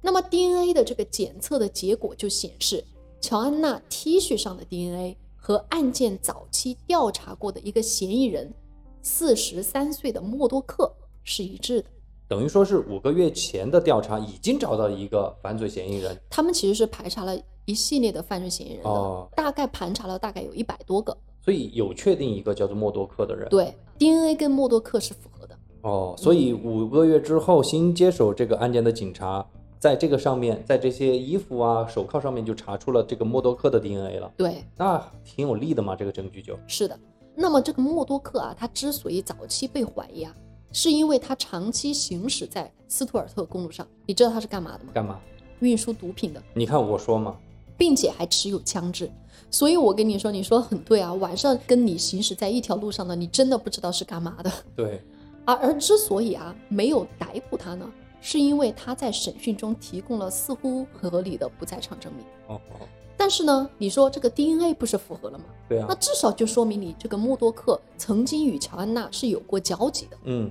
[0.00, 2.84] 那么 DNA 的这个检测的结果就显示，
[3.20, 8.54] 乔安娜 T 恤上的 DNA 和案件早期调查过的一个嫌疑人，
[9.02, 11.90] 四十三岁的默多克是一致的。
[12.28, 16.14] 等于说是五个月前的调查已经找到一个犯罪嫌疑人。
[16.28, 21.16] 他们其实是排查了一系列的犯罪嫌疑人的，哦大概盘查了大概有一百多个。
[21.40, 23.48] 所以有确定一个叫做默多克的人。
[23.48, 25.56] 对，DNA 跟默多克是符合的。
[25.80, 29.46] 哦，所以五个月之后，新接手这个案件的警察，
[29.78, 34.30] 在这个上面，在这些衣服啊、手铐上面就查出了这个默多克的 DNA 了。
[34.36, 36.58] 对，那挺有利的嘛，这个证据就。
[36.66, 36.98] 是的。
[37.34, 40.34] 那么这个默多克啊，他之所以早期被怀疑啊，
[40.72, 43.86] 是因为他长期行驶在斯图尔特公路上。
[44.06, 44.90] 你知道他是干嘛的吗？
[44.94, 45.20] 干嘛？
[45.60, 47.36] 运输毒品的，你看我说嘛，
[47.76, 49.10] 并且还持有枪支。
[49.50, 51.12] 所以我跟你说，你说得很对啊。
[51.14, 54.52] 晚上跟你行驶在一条路上的，你真的不知道是干嘛的。
[54.76, 55.02] 对，
[55.46, 62.24] 而而之所以啊没有逮捕他呢，是因为他在审讯中提供了似乎合理的不在场证明。
[62.46, 62.86] 哦哦，
[63.18, 65.44] 但是呢，你说这个 DNA 不是符合了吗？
[65.68, 70.50] 对啊，那至少就说明你这个默多克曾经与乔安娜是有过交集的，嗯，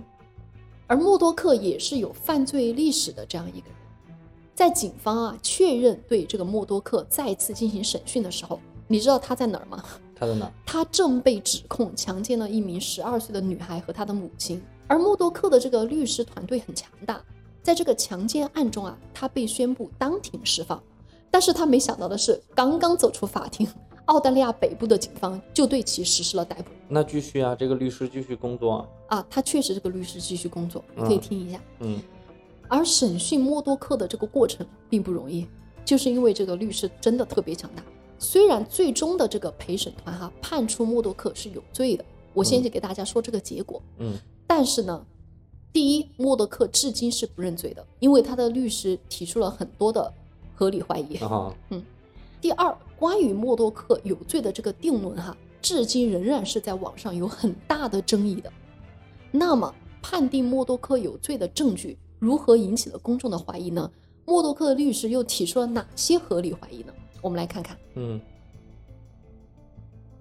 [0.85, 3.75] 而默多克也是有犯罪历史的这样一个人。
[4.53, 9.81] 在警方啊确认对这个默多克再次进行审讯的时候，你知道他在哪儿吗？
[10.13, 10.51] 他在哪？
[10.65, 14.61] 他正被指控强奸了一名十二岁的女孩和她的母亲。
[14.87, 17.21] 而默多克的这个律师团队很强大，
[17.61, 20.81] 在这个强奸案中啊，他被宣布当庭释放。
[21.31, 23.67] 但是他没想到的是，刚刚走出法庭，
[24.05, 26.71] 澳大利亚北部的警方就对其实施了逮捕。
[26.87, 28.87] 那继续啊，这个律师继续工作啊。
[29.07, 31.61] 啊，他确实这个律师继续工作，你可以嗯听一下。
[31.79, 32.01] 嗯，
[32.67, 35.47] 而审讯默多克的这个过程并不容易，
[35.85, 37.83] 就是因为这个律师真的特别强大。
[38.19, 43.81] 虽然最终的这个陪审团哈、判处默多克是有罪的，我先去给大家说这个结果。
[43.99, 44.13] 嗯，
[44.47, 45.05] 但是呢，
[45.71, 50.11] 第一，默多克至今是不认罪的，因为他的律师提出了很多的
[50.57, 51.17] 合理怀疑。
[51.17, 51.53] 啊，
[52.41, 58.51] 第二，关于默多克有罪的这个定论哈，至今仍然是在网上有很大的争议的。
[59.31, 63.91] 那么，判定默多克有罪的证据如何引起了公众的怀疑呢？
[64.25, 66.93] 默多克的律师又提出了哪些合理怀疑呢？
[67.21, 67.77] 我们来看看。
[67.95, 68.19] 嗯，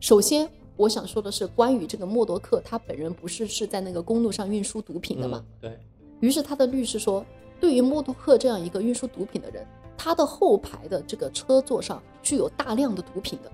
[0.00, 5.44] 首先，我想说的是关于这个默多克他本人不是是在那个公路上运输毒品的吗？
[5.62, 5.70] 嗯？
[5.70, 5.80] 对，
[6.20, 7.24] 于是他的律师说，
[7.60, 13.50] 对于默多克这样一个运输毒品的人，他的后排的这个车座上具有大量的毒品的，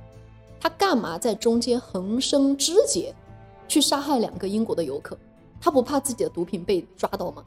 [0.60, 3.14] 他干嘛在中间横生枝节，
[3.68, 5.16] 去杀害两个英国的游客？
[5.60, 7.44] 他不怕自己的毒品被抓到吗？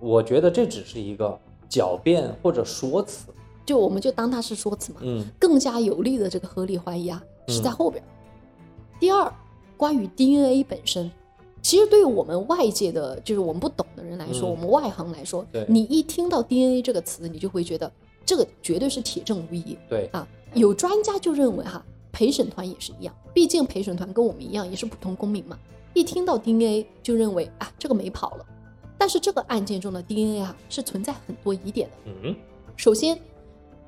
[0.00, 3.26] 我觉得这只是一个狡辩或者说辞。
[3.66, 5.00] 就我们就当他是说辞嘛。
[5.02, 8.06] 嗯更加有力的这个合理怀疑啊，是在嗯后边儿。
[8.98, 9.30] 第二，
[9.76, 11.10] 关于 DNA 本身，
[11.60, 17.92] 其实对于我们外界的，就是我们不懂的人来说，嗯我们外行来说，你一听到 DNA 这个词，你就会觉得
[18.28, 20.28] 这个绝对是铁证无疑对，啊。
[20.52, 25.58] 有专家就认为哈，陪审团也是一样，毕竟陪审团跟我们一样，也是普通公民嘛。
[25.94, 28.44] 一听到 DNA 就认为啊，这个没跑了。
[28.98, 32.12] 但是这个案件中的 DNA 啊，是存在很多疑点的。
[32.22, 32.36] 嗯
[32.76, 33.18] 首先，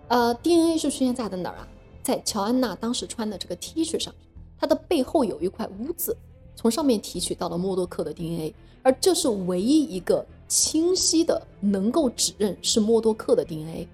[0.09, 1.69] 呃，DNA 是出现在的哪儿啊？
[2.03, 4.15] 在乔安娜当时穿的这个 T 恤上，
[4.59, 6.17] 它的背后有一块污渍，
[6.57, 13.87] 从上面提取到了默多克的 DNA，而这是唯一一个清晰的能够指认是默多克的 DNA。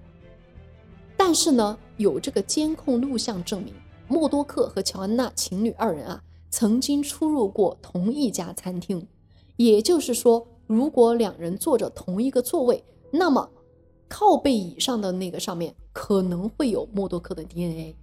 [1.17, 3.73] 但是呢，有这个监控录像证明，
[4.07, 9.05] 默多克和乔安娜情侣二人啊，曾经出入过同一家餐厅。
[9.57, 13.49] 也就是说，如果两人坐着同一个座位，那么
[14.07, 17.95] 靠背椅上的那个上面可能会有默多克的 DNA。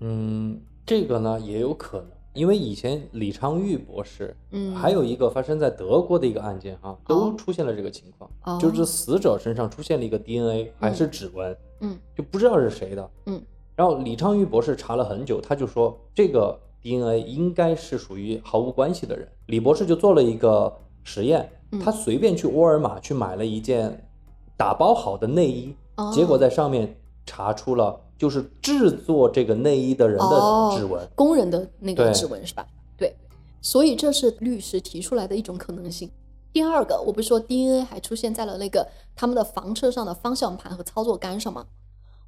[0.00, 4.72] 嗯，这个呢也有可能，因为以前李昌钰博士，嗯。
[4.72, 8.56] 还有一个发生在德国的一个案件哈、都出现了这个情况，哦。
[8.62, 11.98] 就是死者身上出现了一个 DNA 还是指纹，嗯。
[12.16, 13.10] 就不知道是谁的。
[13.26, 13.42] 嗯。
[13.74, 19.28] 然后李昌钰博士查了很久，他就说这个 DNA 应该是属于毫无关系的人。
[19.46, 20.72] 李博士就做了一个
[21.02, 21.80] 实验，嗯。
[21.80, 24.08] 他随便去沃尔玛去买了一件
[24.56, 26.96] 打包好的内衣，哦结果在上面
[27.28, 31.06] 查出了就是制作这个内衣的人的哦指纹。
[31.14, 32.66] 工人的那个指纹是吧？
[32.96, 33.14] 对，
[33.60, 36.10] 所以这是律师提出来的一种可能性。
[36.52, 41.66] 第二个，我不是说 DNA 还出现在了那个他们的房车上的方向盘和操作杆上吗？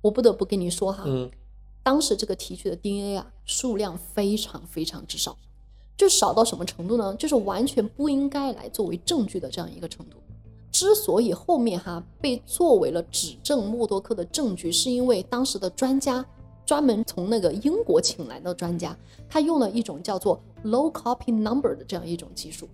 [0.02, 1.30] 我不得不跟你说哈，嗯，
[1.82, 5.36] 当时这个提取的 DNA 啊，数量非常非常之少，
[5.96, 7.14] 就少到什么程度呢？
[7.16, 10.18] 就是完全不应该来作为证据的这样一个程度。
[10.70, 16.24] 之所以后面哈被作为了指证默多克的证据，是因为当时的专家
[16.64, 18.96] 专门从那个英国请来的专家，
[19.28, 22.68] 他用了一种叫做 low copy number 的这样一种技术。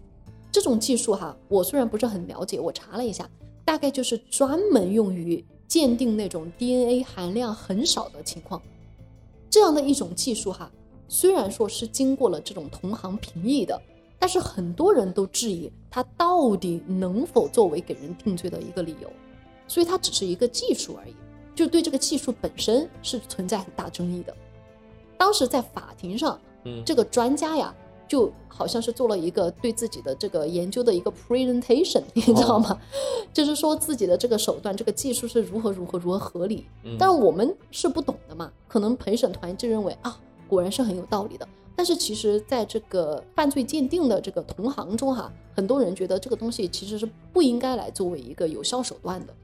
[0.53, 3.29] 这种技术哈，我虽然不是很了解，我查了一下，
[3.65, 8.61] 大概就是专门用于鉴定那种 DNA 含量很少的情况。
[9.49, 10.71] 这样的一种技术哈，
[11.09, 13.81] 虽然说是经过了这种同行评议的，
[14.19, 19.11] 但是很多人都质疑它到底能否作为给人定罪的一个理由，
[19.69, 21.15] 所以它只是一个技术而已，
[21.55, 24.35] 就对这个技术本身是存在很大争议的。
[25.19, 27.75] 当时在法庭上，嗯这个专家呀，
[28.07, 32.79] 就好像是做了一个对自己的这个研究的一个 presentation，你知道吗？
[33.33, 36.67] 就是说自己的这个手段、这个技术是如何如何如何合理。
[36.85, 41.49] 嗯但我们是不懂的嘛，可能陪审团就认为啊，果然是很有道理的。
[41.77, 49.35] 但是其实，在这个犯罪鉴定的这个同行中哈，很多人觉得这个东西其实是不应该来作为一个有效手段的。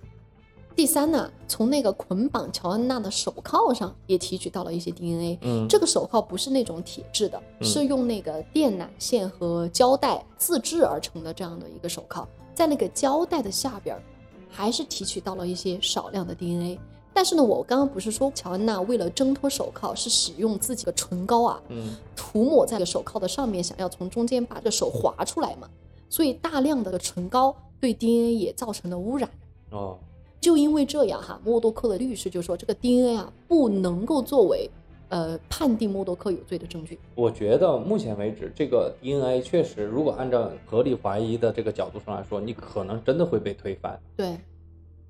[0.74, 5.38] 第三呢，从那个捆绑乔安娜的手铐上也提取到了一些 DNA。
[5.42, 14.02] 嗯这个手铐不是那种铁制的，嗯是用那个电缆线和胶带自制而成的这样的一个手铐，在那个胶带的下边儿，
[14.48, 16.78] 还是提取到了一些少量的 DNA。
[17.14, 25.68] 但是呢，我刚刚不是说乔安娜为了挣脱手铐是使用自己的唇膏啊，嗯涂抹在了手铐的上面，想要从中间把这个手划出来嘛，
[26.08, 29.28] 所以大量的唇膏对 DNA 也造成了污染。
[29.70, 29.98] 哦，
[30.40, 34.70] 就因为这样哈，默多克的律师就说这个 DNA 啊不能够作为
[35.08, 36.98] 呃判定默多克有罪的证据。
[37.14, 43.98] 我觉得目前为止，这个 DNA 确实，如果按照合理怀疑的这个角度上来说，你可能真的会被推翻。
[44.16, 44.38] 对，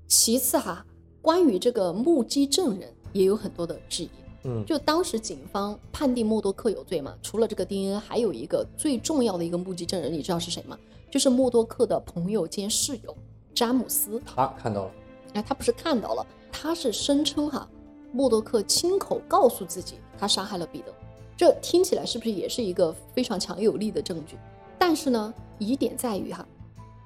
[0.07, 0.85] 其次哈，
[1.23, 4.09] 关于这个目击证人也有很多的质疑。
[4.43, 10.77] 嗯就当时警方判定默多克有罪嘛，除了这个 DNA，还有一个最重要的一个目击证人，你知道是谁吗？
[11.09, 13.15] 就是默多克的朋友兼室友
[13.55, 14.21] 詹姆斯。
[14.25, 14.91] 他看到了，
[15.35, 17.65] 哎，他不是看到了，他是声称哈，
[18.11, 20.93] 默多克亲口告诉自己他杀害了彼得，
[21.37, 24.37] 这听起来是不是也是一个非常强有力的证据？
[24.77, 26.45] 但是呢，疑点在于哈，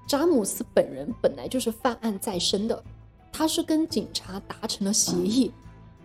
[0.07, 2.83] 詹姆斯本人本来就是犯案在身的，
[3.37, 5.51] 他是跟警察达成了协议，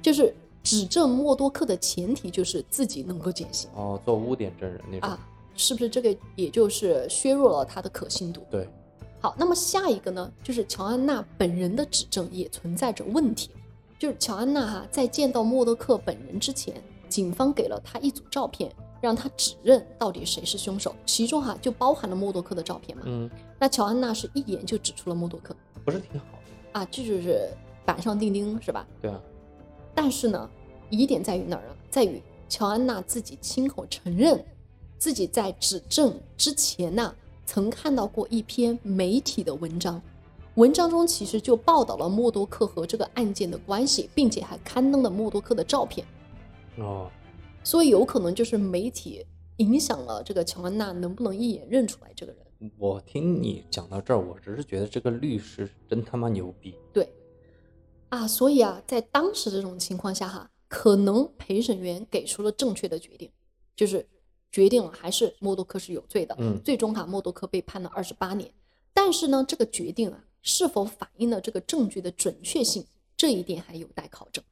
[0.03, 5.09] 就是指证默多克的前提就是自己能够减刑哦，做污点证人那种。
[5.09, 5.19] 啊，
[5.57, 8.43] 是不是这个也就是削弱了他的可信度？
[8.51, 8.69] 对，
[9.19, 13.51] 好，那么下一个呢，就是乔安娜本人的指证也存在着问题。
[13.99, 16.75] 就是乔安娜哈、在见到默多克本人之前，
[17.09, 18.71] 警方给了他一组照片，
[19.01, 23.05] 让他指认到底谁是凶手，其中哈、就包含了默多克的照片嘛。
[23.07, 26.42] 嗯，那乔安娜是一眼就指出了默多克不是挺好的。
[26.73, 27.49] 啊，这就是
[27.85, 28.87] 板上钉钉是吧？
[29.01, 29.21] 对啊，
[29.95, 30.51] 但是呢，
[30.91, 31.77] 疑点在于哪儿呢？
[31.91, 34.45] 在于乔安娜自己亲口承认，
[34.99, 37.15] 自己在指证之前呢、
[37.45, 40.01] 曾看到过一篇媒体的文章，
[40.55, 46.07] 文章中其实就报道了默多克和这个案件的关系，并且还刊登了默多克的照片，
[46.79, 47.11] 哦，
[47.65, 52.43] 所以有可能就是媒体影响了这个乔安娜能不能一眼认出来这个人。
[52.79, 56.75] 我听你讲到这儿，我只是觉得这个律师真他妈牛逼。
[56.93, 57.13] 对，
[58.09, 63.31] 啊，所以啊，在当时这种情况下哈，可能陪审员给出了正确的决定，
[63.75, 64.07] 就是
[64.51, 66.37] 决定了还是默多克是有罪的。
[66.39, 68.53] 嗯最终哈，默多克被判了二十八年。
[68.95, 72.87] 但是呢，这个决定啊，是否反映了这个证据的准确性，
[73.17, 74.45] 这一点还有待考证。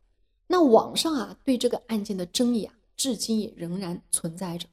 [0.46, 4.66] 那网上啊，对这个案件的争议啊，至今也仍然存在着。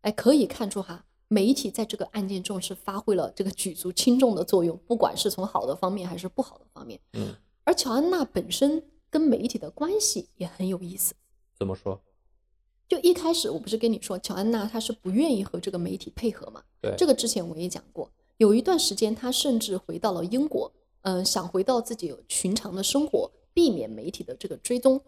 [0.00, 7.00] 哎，可以看出哈，媒体在这个案件中是发挥了这个举足轻重的作用， 不管是从好的方面还是不好的方面。
[7.14, 11.14] 嗯，而乔安娜本身跟媒体的关系也很有意思。
[11.58, 11.98] 怎么说？
[12.86, 16.62] 就一开始我不是跟你说，乔安娜她是不愿意和这个媒体配合嘛？
[16.82, 20.70] 对，这个之前我也讲过，有一段时间她甚至回到了英国，
[21.00, 25.00] 嗯、想回到自己寻常的生活，避免媒体的这个追踪。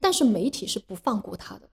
[0.00, 1.68] 但是媒体是不放过她的，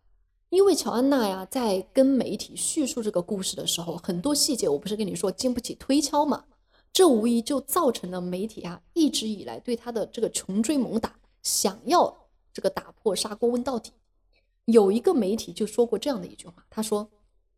[0.50, 6.46] 因为乔安娜呀，在跟媒体叙述这个故事的时候，很多细节我不是跟你说经不起推敲嘛，
[6.92, 13.92] 这无疑就造成了媒体啊一直以来对她的这个穷追猛打，想要这个打破砂锅问到底。
[14.66, 17.10] 有一个媒体就说过这样的一句话，他说：“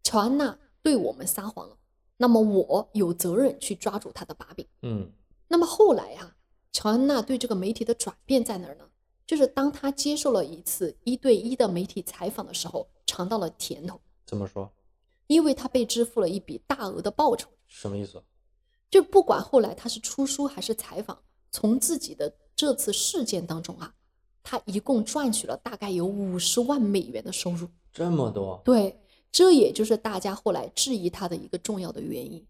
[0.04, 1.78] 乔安娜对我们撒谎了，
[2.18, 5.12] 那么我有责任去抓住她的把柄。”嗯
[5.48, 6.36] 那么后来啊，
[6.72, 8.86] 乔安娜对这个媒体的转变在哪儿呢？
[9.32, 14.70] 就是当他接受了一次一对一的媒体采访的时候，尝到了甜头，怎么说？
[15.28, 17.48] 因为他被支付了一笔大额的报酬。
[17.66, 18.22] 什么意思？
[18.90, 21.18] 就不管后来他是出书还是采访，
[21.50, 23.94] 从自己的这次事件当中啊，
[24.44, 27.70] 他一共赚取了大概有五十万美元的收入。
[27.94, 28.62] 这么多？
[28.66, 29.00] 对，
[29.32, 32.46] 这也就是大家后来质疑他的一个重要的原因。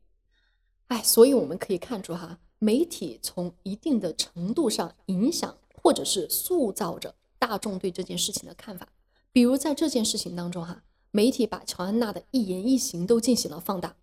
[0.88, 8.90] 哎，所以我们可以看出哈，媒体从一定的程度上影响或者是塑造着大众对这件事情的看法。
[9.32, 13.96] 比如在这件事情当中哈，媒体把乔安娜的一言一行都进行了放大。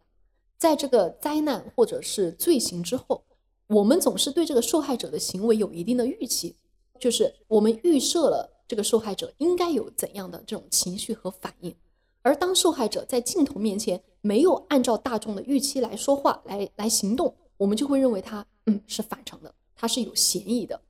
[0.57, 3.25] 在这个灾难或者是罪行之后，
[3.69, 6.57] 我们总是对这个受害者的行为有一定的预期，
[6.99, 11.75] 就是我们预设了这个受害者应该有怎样的这种情绪和反应。
[12.23, 20.81] 而当受害者在镜头面前没有按照大众的预期来说话、来来行动，我们就会认为他嗯是反常的，他是有嫌疑的。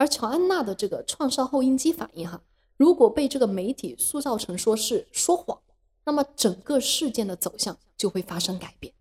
[0.00, 2.40] 而乔安娜的这个创伤后应激反应哈，
[2.78, 5.60] 如果被这个媒体塑造成说是说谎，
[6.06, 8.94] 那么整个事件的走向就会发生改变。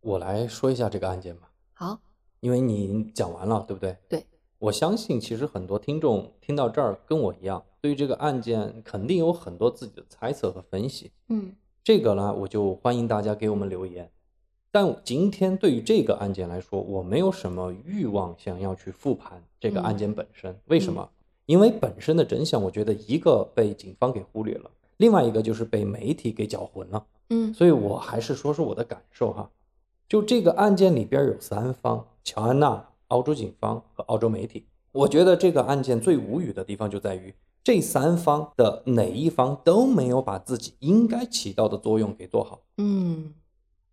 [0.00, 2.00] 我来说一下这个案件吧，好，
[2.40, 3.96] 因为你讲完了，对不对？
[4.08, 4.26] 对，
[4.58, 11.12] 我相信其实很多听众听到这儿跟我一样，对于这个案件肯定有很多自己的猜测和分析。
[11.28, 14.10] 嗯这个呢，我就欢迎大家给我们留言。
[14.72, 20.56] 但今天对于这个案件来说，我没有什么欲望想要去复盘这个案件本身。
[20.66, 21.08] 为什么？
[21.46, 27.04] 因为本身的真相，我觉得一个被警方给忽略了，另外一个就是被媒体给搅浑了。
[27.30, 29.50] 嗯所以我还是说说我的感受哈。
[30.08, 34.66] 就这个案件里边有三方：乔安娜、澳洲警方和澳洲媒体。
[34.92, 42.60] 我觉得这个案件最无语的地方就在于，这三方的哪一方都没有把自己应该起到的作用给做好。
[42.78, 43.34] 嗯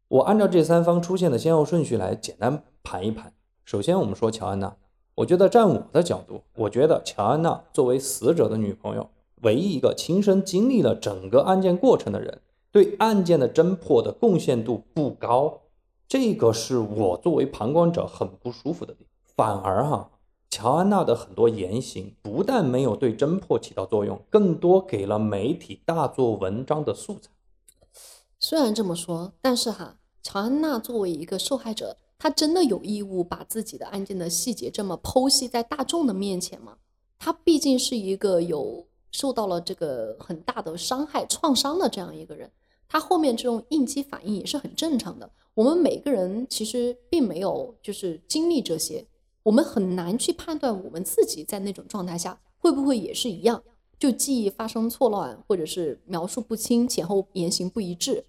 [0.09, 3.33] 我按照这三方出现的先后顺序来简单盘一盘。
[3.65, 4.73] 首先，我们说乔安娜，
[5.15, 9.09] 我觉得站我的角度，我觉得乔安娜作为死者的女朋友，
[9.41, 12.39] 唯一一个亲身经历了整个案件过程的人，
[12.71, 15.63] 对案件的侦破的贡献度不高，
[16.07, 19.35] 这个是我作为旁观者很不舒服的地方。
[19.35, 20.09] 反而哈，
[20.49, 27.29] 乔安娜的很多言行不但没有对侦破起到作用，更多给了媒体大做文章的素材。
[28.49, 36.77] 虽然这么说，但是哈，乔安娜作为一个受害者，她真的有义务把自己的案件的细节这么剖析在大众的面前吗？
[37.19, 42.49] 她毕竟是一个有受到了这个很大的伤害、创伤的这样一个人，
[42.87, 45.29] 她后面这种应激反应也是很正常的。
[45.53, 49.05] 我们每个人其实并没有就是经历这些，
[49.43, 53.61] 我们很难去判断我们自己在那种状态下会不会也是一样。
[53.99, 58.23] 就记忆发生错乱，或者是描述不清、前后言行不一致，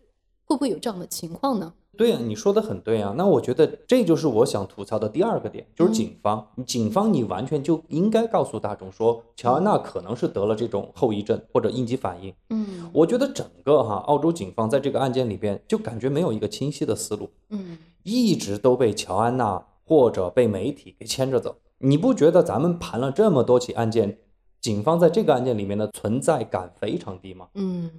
[0.48, 1.74] 会不会有这样的情况呢？
[1.96, 3.12] 对呀、你说的很对啊。
[3.18, 6.48] 那我觉得这就是我想吐槽的第二个点，就是警方。
[6.64, 12.32] 警方你完全就应该告诉大众说，乔安娜可能是得了这种后遗症或者应激反应。
[12.50, 21.56] 嗯我觉得整个哈澳洲警方在这个案件里边就感觉没有一个清晰的思路，嗯一直都被乔安娜或者被媒体给牵着走。
[21.78, 24.18] 你不觉得咱们盘了这么多起案件，
[24.60, 27.48] 警方在这个案件里面的存在感非常低吗？
[27.54, 27.90] 嗯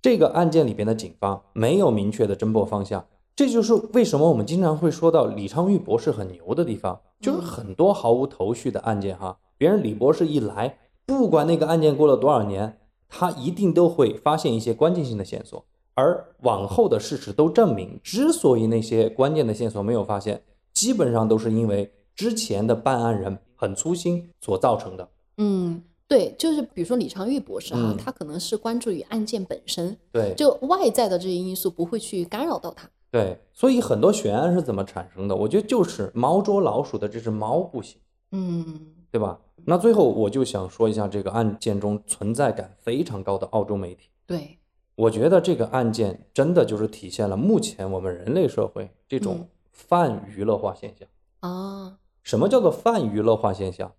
[0.00, 12.78] 这个案件里边的警方没有明确的侦破方向，这就是为什么我们经常会说到李昌钰博士很牛的地方，就是很多毫无头绪的案件哈，别人李博士一来，不管那个案件过了多少年，
[13.08, 20.42] 他一定都会发现一些关键性的线索，而往后的事实都证明，之所以那些关键的线索没有发现，
[20.72, 25.08] 基本上都是因为之前的办案人很粗心所造成的。
[25.38, 32.88] 嗯，对，就是比如说李昌钰博士哈、嗯他可能是关注于案件本身，对，就外在的这些因素不会去干扰到他。
[33.10, 35.36] 对，所以很多悬案是怎么产生的？
[35.36, 38.00] 我觉得就是猫捉老鼠的这只猫不行，
[38.32, 39.38] 嗯对吧？
[39.66, 44.08] 那最后我就想说一下这个案件中存在感非常高的澳洲媒体。
[44.26, 44.58] 对，
[44.94, 51.06] 我觉得这个案件真的就是体现了目前我们人类社会这种嗯泛娱乐化现象。
[51.40, 53.92] 啊，什么叫做泛娱乐化现象？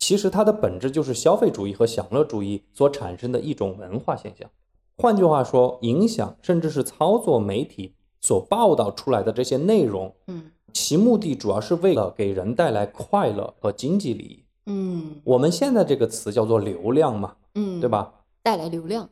[0.00, 4.50] 其实它的本质就是消费主义和享乐主义所产生的一种文化现象。
[4.96, 14.44] 换句话说，影响甚至是操作媒体所报道出来的这些内容，嗯其目的主要是为了给人带来快乐和经济利益。
[14.66, 17.88] 嗯我们现在这个词叫做流量嘛，嗯，对？
[17.88, 18.12] 吧？
[18.42, 19.08] 带来流量。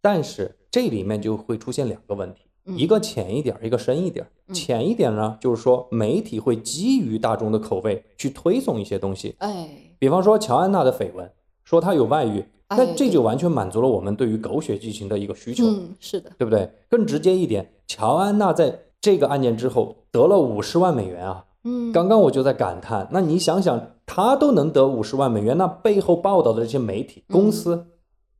[0.00, 4.28] 但是这里面就会出现两个问题，嗯一个浅一点儿，一个深一点儿。
[4.28, 9.66] 嗯浅一点呢，就是说媒体会基于大众的口味去推送一些东西，哎，
[9.98, 11.30] 比方说乔安娜的绯闻，
[11.64, 16.70] 说她有外遇，哎那这就完全满足了我们对于狗血剧情的一个需求，嗯，是的，对不对？
[16.90, 27.86] 更直接一点，乔安娜在这个案件之后得了五十万美元啊，嗯，刚刚我就在感叹，那你想想，她都能得五十万美元，那背后报道的这些媒体公司，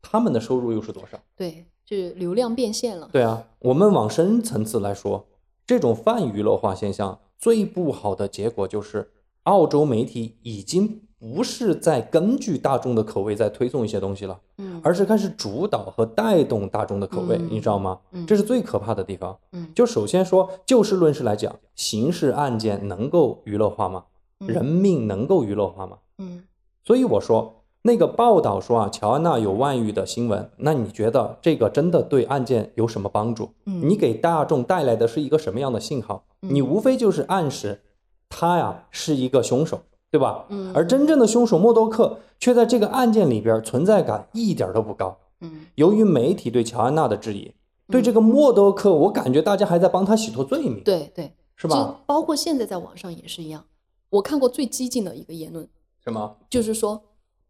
[0.03, 1.19] 他们的收入又是多少？
[1.35, 3.07] 对，就是流量变现了。
[3.13, 5.27] 对啊，我们往深层次来说，
[5.67, 9.11] 这种泛娱乐化现象最不好的结果就是，
[9.43, 18.01] 澳洲媒体已经不是在根据大众的口味在推送一些东西了，嗯而是开始主导和带动大众的口味，嗯你知道吗？
[18.13, 19.37] 嗯这是最可怕的地方。
[19.53, 24.05] 嗯就首先说就事论事来讲，刑事案件能够娱乐化吗？
[24.41, 25.99] 嗯人命能够娱乐化吗？
[26.17, 26.45] 嗯
[26.85, 33.51] 所以我说，那个报道说啊，乔安娜有外遇的新闻，那你觉得这个真的对案件有什么帮助？
[33.67, 36.25] 嗯你给大众带来的是一个什么样的信号？
[36.43, 37.83] 嗯你无非就是暗示
[38.29, 40.47] 他呀是一个凶手，对吧？
[40.49, 45.19] 嗯而真正的凶手默多克却在这个案件里边存在感一点都不高。
[45.41, 47.53] 嗯由于媒体对乔安娜的质疑，
[47.89, 51.75] 对这个默多克，我感觉大家还在帮他洗脱罪名，对对，是吧？
[51.75, 53.65] 就包括现在在网上也是一样。
[54.11, 55.69] 我看过最激进的一个言论，
[56.05, 56.37] 什么？
[56.49, 57.03] 就是说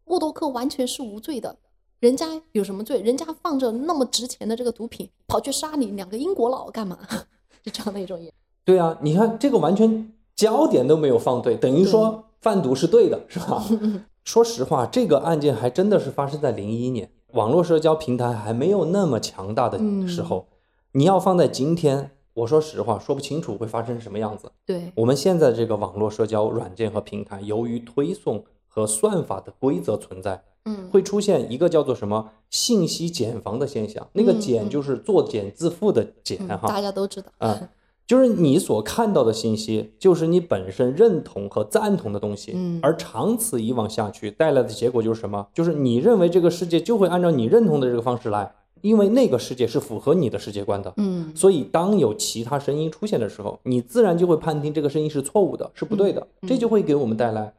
[0.05, 1.57] 默多克完全是无罪的，
[1.99, 3.01] 人家有什么罪？
[3.01, 6.97] 人家放着那么值钱的这个毒品，跑去杀你两个英国佬干嘛？
[7.63, 8.31] 就这样的一种言。
[8.65, 13.63] 对啊，你看这个完全焦点都没有放对，等于说贩毒是对的，是吧？
[14.23, 20.47] 说实话，这个案件还真的是发生在零一年，网络社交平台还没有那么强大的时候。
[20.93, 24.51] 你要放在今天，我说实话说不清楚会发生什么样子。
[24.65, 34.07] 对，我们现在这个网络社交软件和平台，由于推送和算法的规则存在，嗯，会出现一个叫做什么信息茧房的现象。
[34.13, 36.67] 那个嗯嗯茧就是作茧自缚的茧嗯哈。
[36.67, 37.27] 大家都知道。
[37.37, 37.69] 啊，
[38.07, 45.47] 就是你所看到的信息，就是你本身认同和赞同的东西，嗯而长此以往下去带来的结果就是什么？
[45.53, 50.91] 就是你认为这个世界就会按照你认同的这个方式来，因为那个世界是符合你的世界观的。
[50.97, 57.53] 嗯所以，当有其他声音出现的时候，你自然就会判定这个声音是错误的，是不对的，嗯这就会给我们带来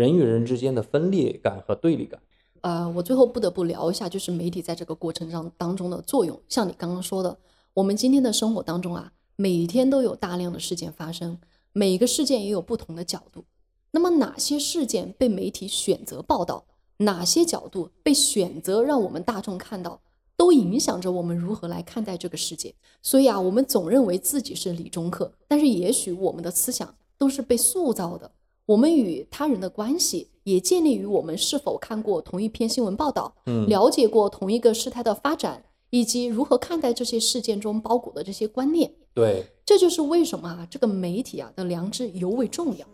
[0.00, 2.18] 人与人之间的分裂感和对立感。
[2.62, 6.40] 呃，我最后不得不聊一下，就是媒体在这个过程当当中的作用。
[6.48, 7.36] 像你刚刚说的，
[7.74, 11.36] 我们今天的生活当中啊，每天都有大量的事件发生，
[11.74, 13.44] 每个事件也有不同的角度。
[13.90, 16.64] 那么哪些事件被媒体选择报道，
[16.98, 20.00] 哪些角度被选择让我们大众看到，
[20.34, 22.74] 都影响着我们如何来看待这个世界。
[23.02, 28.32] 所以啊，我们总认为自己是理中客，但是也许我们的思想都是被塑造的。
[28.70, 38.88] 我们与他人的关系也建立于我们是否看过同一篇新闻报道，嗯了解过同一个事态的发展，以及如何看待这些事件中包裹的这些观念。
[39.12, 42.86] 对，这就是为什么啊，这个媒体啊的良知尤为重要。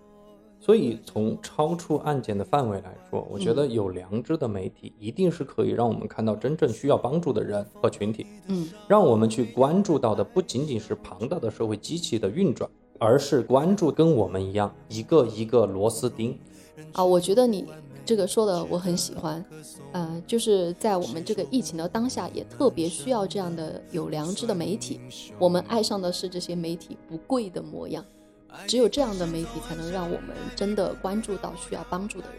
[0.58, 8.26] 所以从超出案件的范围来说，我觉得有良知的媒体一定是可以让我们看到真正需要帮助的人和群体。
[8.48, 12.68] 嗯让我们去关注到的不仅仅是庞大的社会机器的运转，
[12.98, 16.38] 而是关注跟我们一样一个一个螺丝钉。
[16.92, 17.66] 啊，我觉得你
[18.04, 19.44] 这个说的我很喜欢，
[19.92, 25.00] 呃，就是在我们这个疫情的当下，也特别需要这样的有良知的媒体。
[25.38, 28.04] 我们爱上的是这些媒体不贵的模样，
[28.66, 32.36] 只有这样的媒体才能让我们真的关注到需要帮助的人。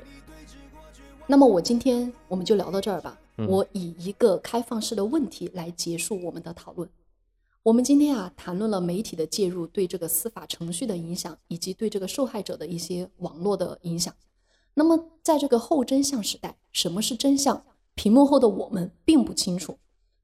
[1.25, 3.17] 那么我今天我们就聊到这儿吧。
[3.47, 6.89] 我以一个开放式的问题来结束我们的讨论。
[7.67, 14.13] 我们今天啊谈论了媒体的介入对这个司法程序的影响，以及对这个受害者的一些网络的影响。
[14.75, 17.61] 那么，在这个后真相时代，什么是真相？
[17.93, 19.77] 屏幕后的我们并不清楚。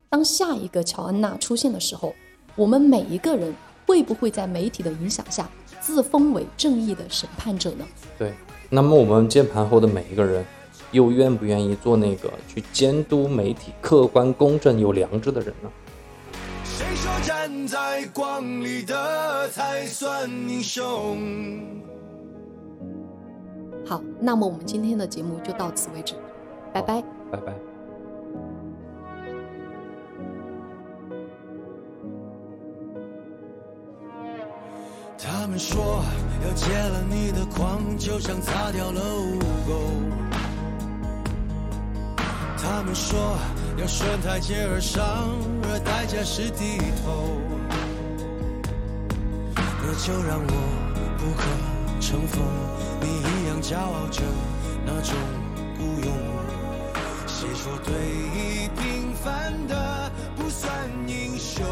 [0.08, 2.16] 当下一个乔安娜出现的时候，
[2.56, 3.54] 我们每一个人
[3.86, 7.86] 会不会在媒体的影响下自封为正义的审判者呢？
[8.18, 8.34] 对，
[8.70, 10.46] 那么我们键盘后的每一个人，
[10.94, 15.70] 又愿不愿意做那个去监督媒体客观、公正、有良知的人呢？
[16.76, 21.62] 谁说站在光里的才算英雄？
[23.86, 26.16] 好，那么我们今天的节目就到此为止，
[26.74, 27.04] 拜拜。
[27.32, 27.54] 拜拜。
[35.20, 36.04] 他们说
[36.44, 40.33] 要戒了你的狂，就像擦掉了污垢。
[42.64, 43.38] 他们说
[43.78, 45.04] 要顺台阶而上，
[45.64, 47.42] 而代价是低头。
[49.56, 50.54] 那就让我
[51.18, 51.44] 不可
[52.00, 52.42] 乘风，
[53.02, 54.24] 你一样骄傲着
[54.86, 55.14] 那种
[55.78, 56.10] 孤勇。
[57.28, 57.94] 谁说对
[58.32, 60.72] 弈平凡的不算
[61.06, 61.66] 英雄？